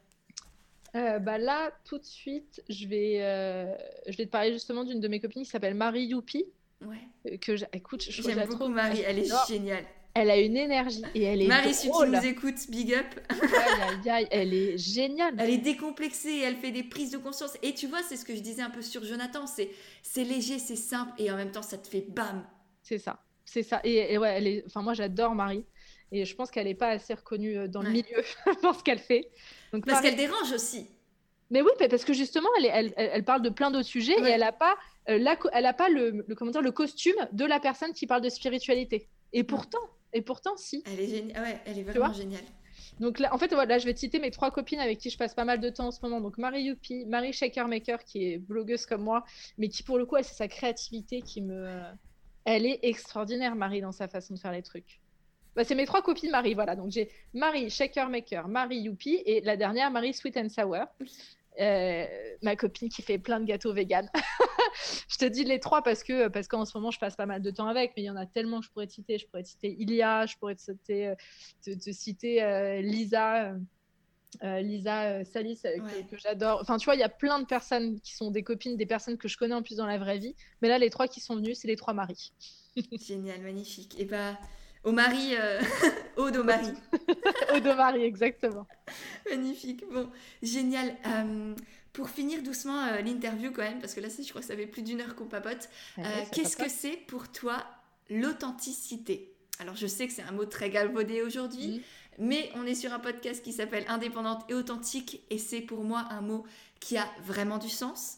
[0.96, 3.74] Euh, bah là, tout de suite, je vais, euh,
[4.08, 6.46] je vais te parler justement d'une de mes copines qui s'appelle Marie Youpi.
[6.82, 6.98] Ouais.
[7.28, 9.86] Euh, que écoute, j'aime beaucoup Marie, elle est géniale.
[10.16, 13.06] Elle a une énergie et elle est Marie, si tu nous écoutes, big up.
[14.30, 15.34] elle est géniale.
[15.40, 17.58] Elle est décomplexée, elle fait des prises de conscience.
[17.64, 19.72] Et tu vois, c'est ce que je disais un peu sur Jonathan, c'est
[20.04, 22.46] c'est léger, c'est simple et en même temps ça te fait bam.
[22.84, 23.24] C'est ça.
[23.44, 23.82] c'est ça.
[23.84, 24.64] Et, ouais, elle est...
[24.68, 25.66] enfin, moi, j'adore Marie.
[26.12, 28.24] Et je pense qu'elle n'est pas assez reconnue euh, dans le milieu
[28.62, 29.32] pour ce qu'elle fait.
[29.72, 30.92] Donc, parce qu'elle dérange aussi.
[31.50, 34.42] Mais oui, parce que justement, elle, elle, elle, parle de plein d'autres sujets et elle
[34.42, 34.76] n'a pas,
[35.10, 35.20] euh,
[35.54, 38.30] elle a pas le, le, comment dire, le costume de la personne qui parle de
[38.30, 39.10] spiritualité.
[39.34, 39.80] Et pourtant,
[40.14, 40.84] et pourtant, si.
[40.86, 41.44] Elle est, géniale.
[41.44, 42.44] Ouais, elle est vraiment géniale.
[43.00, 45.18] Donc là, en fait, voilà, je vais te citer mes trois copines avec qui je
[45.18, 46.22] passe pas mal de temps en ce moment.
[46.22, 49.24] Donc Marie Youpi, Marie Shakermaker, qui est blogueuse comme moi,
[49.58, 51.68] mais qui pour le coup, c'est sa créativité qui me.
[52.46, 55.00] Elle est extraordinaire, Marie, dans sa façon de faire les trucs.
[55.56, 56.76] Bah, c'est mes trois copines Marie, voilà.
[56.76, 60.86] Donc j'ai Marie Shakermaker, Marie Youpi et la dernière, Marie Sweet and Sour.
[61.60, 62.06] Euh,
[62.42, 64.10] ma copine qui fait plein de gâteaux vegan.
[65.08, 67.42] je te dis les trois parce que parce qu'en ce moment je passe pas mal
[67.42, 69.18] de temps avec, mais il y en a tellement que je pourrais te citer.
[69.18, 71.14] Je pourrais te citer Ilia, je pourrais te citer,
[71.64, 73.54] te, citer euh, Lisa.
[74.42, 75.62] Lisa Salis
[76.10, 76.60] que, j'adore.
[76.62, 79.16] Enfin, tu vois, il y a plein de personnes qui sont des copines, des personnes
[79.16, 80.36] que je connais en plus dans la vraie vie.
[80.60, 82.34] Mais là, les trois qui sont venus, c'est les trois maris.
[83.00, 83.94] Génial, magnifique.
[84.00, 84.36] Et bah,
[84.84, 85.62] au mari, euh...
[86.18, 86.72] Aude au mari.
[87.54, 88.68] Aude au mari, exactement.
[89.30, 89.84] Magnifique.
[89.92, 90.10] Bon,
[90.42, 90.96] génial.
[91.06, 91.56] Euh,
[91.94, 94.68] pour finir doucement euh, l'interview quand même, parce que là, je crois que ça fait
[94.68, 95.70] plus d'une heure qu'on papote.
[96.00, 97.64] Euh, qu'est-ce que c'est pour toi
[98.10, 99.34] l'authenticité?
[99.60, 101.84] Alors, je sais que c'est un mot très galvaudé aujourd'hui,
[102.18, 106.08] mais on est sur un podcast qui s'appelle Indépendante et authentique, et c'est pour moi
[106.10, 106.44] un mot
[106.80, 108.18] qui a vraiment du sens.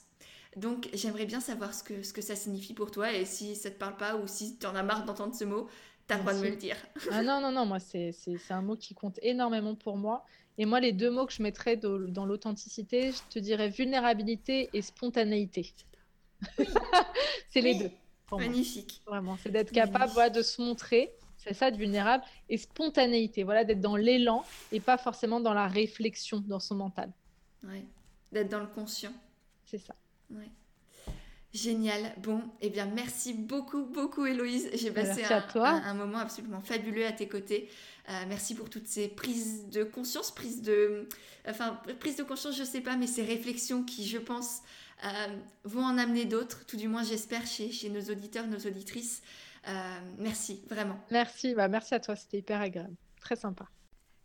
[0.55, 3.69] Donc j'aimerais bien savoir ce que, ce que ça signifie pour toi et si ça
[3.69, 5.67] te parle pas ou si tu en as marre d'entendre ce mot,
[6.07, 6.77] T'as le droit de me le dire.
[7.11, 8.13] ah non, non, non, moi, c'est
[8.49, 10.23] un mot qui compte énormément pour moi.
[10.57, 14.81] Et moi, les deux mots que je mettrais dans l'authenticité, je te dirais vulnérabilité et
[14.81, 15.73] spontanéité.
[17.49, 17.91] c'est les deux.
[18.31, 19.01] Magnifique.
[19.05, 23.81] Vraiment, c'est d'être capable de se montrer, c'est ça, de vulnérable, et spontanéité, voilà, d'être
[23.81, 27.11] dans l'élan et pas forcément dans la réflexion, dans son mental.
[27.63, 27.85] Ouais,
[28.31, 29.13] d'être dans le conscient.
[29.65, 29.95] C'est ça.
[30.31, 30.49] Ouais.
[31.55, 32.11] Génial.
[32.17, 34.69] Bon, eh bien, merci beaucoup, beaucoup, Héloïse.
[34.73, 37.69] J'ai passé un, moment absolument fabuleux à tes côtés.
[38.09, 41.07] Euh, merci pour toutes ces prises de conscience, prises de,
[41.47, 44.63] enfin, prises de conscience, je sais pas, mais ces réflexions qui, je pense,
[45.05, 45.07] euh,
[45.63, 46.65] vont en amener d'autres.
[46.65, 49.21] Tout du moins, j'espère chez, chez nos auditeurs, nos auditrices.
[49.69, 50.99] Euh, merci, vraiment.
[51.09, 52.17] Merci, bah merci à toi.
[52.17, 53.65] C'était hyper agréable, très sympa.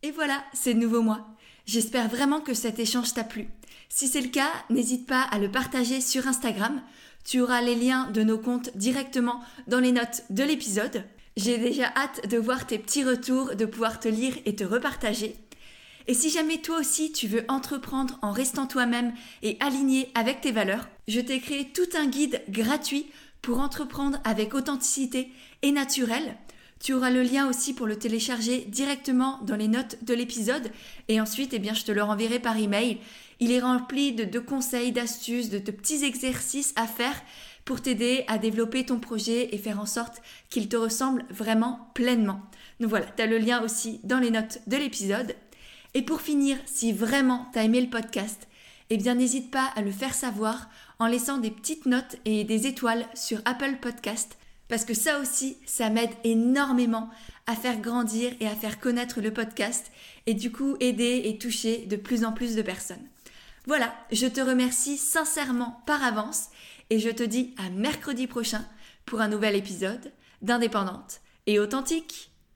[0.02, 1.28] Et voilà, c'est nouveau moi.
[1.64, 3.48] J'espère vraiment que cet échange t'a plu.
[3.88, 6.82] Si c'est le cas, n'hésite pas à le partager sur Instagram
[7.24, 11.04] tu auras les liens de nos comptes directement dans les notes de l'épisode.
[11.36, 15.36] J'ai déjà hâte de voir tes petits retours, de pouvoir te lire et te repartager.
[16.06, 19.12] Et si jamais toi aussi tu veux entreprendre en restant toi-même
[19.42, 23.06] et aligné avec tes valeurs, je t'ai créé tout un guide gratuit
[23.42, 25.30] pour entreprendre avec authenticité
[25.62, 26.36] et naturel.
[26.80, 30.70] Tu auras le lien aussi pour le télécharger directement dans les notes de l'épisode
[31.08, 32.98] et ensuite eh bien, je te le renverrai par email
[33.40, 37.20] il est rempli de, conseils, d'astuces, de, de petits exercices à faire
[37.64, 42.40] pour t'aider à développer ton projet et faire en sorte qu'il te ressemble vraiment pleinement.
[42.78, 45.34] Donc voilà, tu as le lien aussi dans les notes de l'épisode.
[45.94, 48.46] Et pour finir, si vraiment tu as aimé le podcast,
[48.90, 50.68] eh bien n'hésite pas à le faire savoir
[50.98, 54.36] en laissant des petites notes et des étoiles sur Apple Podcast
[54.70, 57.10] parce que ça aussi, ça m'aide énormément
[57.46, 59.90] à faire grandir et à faire connaître le podcast
[60.26, 63.04] et du coup aider et toucher de plus en plus de personnes.
[63.70, 66.48] Voilà, je te remercie sincèrement par avance
[66.90, 68.64] et je te dis à mercredi prochain
[69.06, 70.12] pour un nouvel épisode
[70.42, 72.29] d'Indépendante et authentique.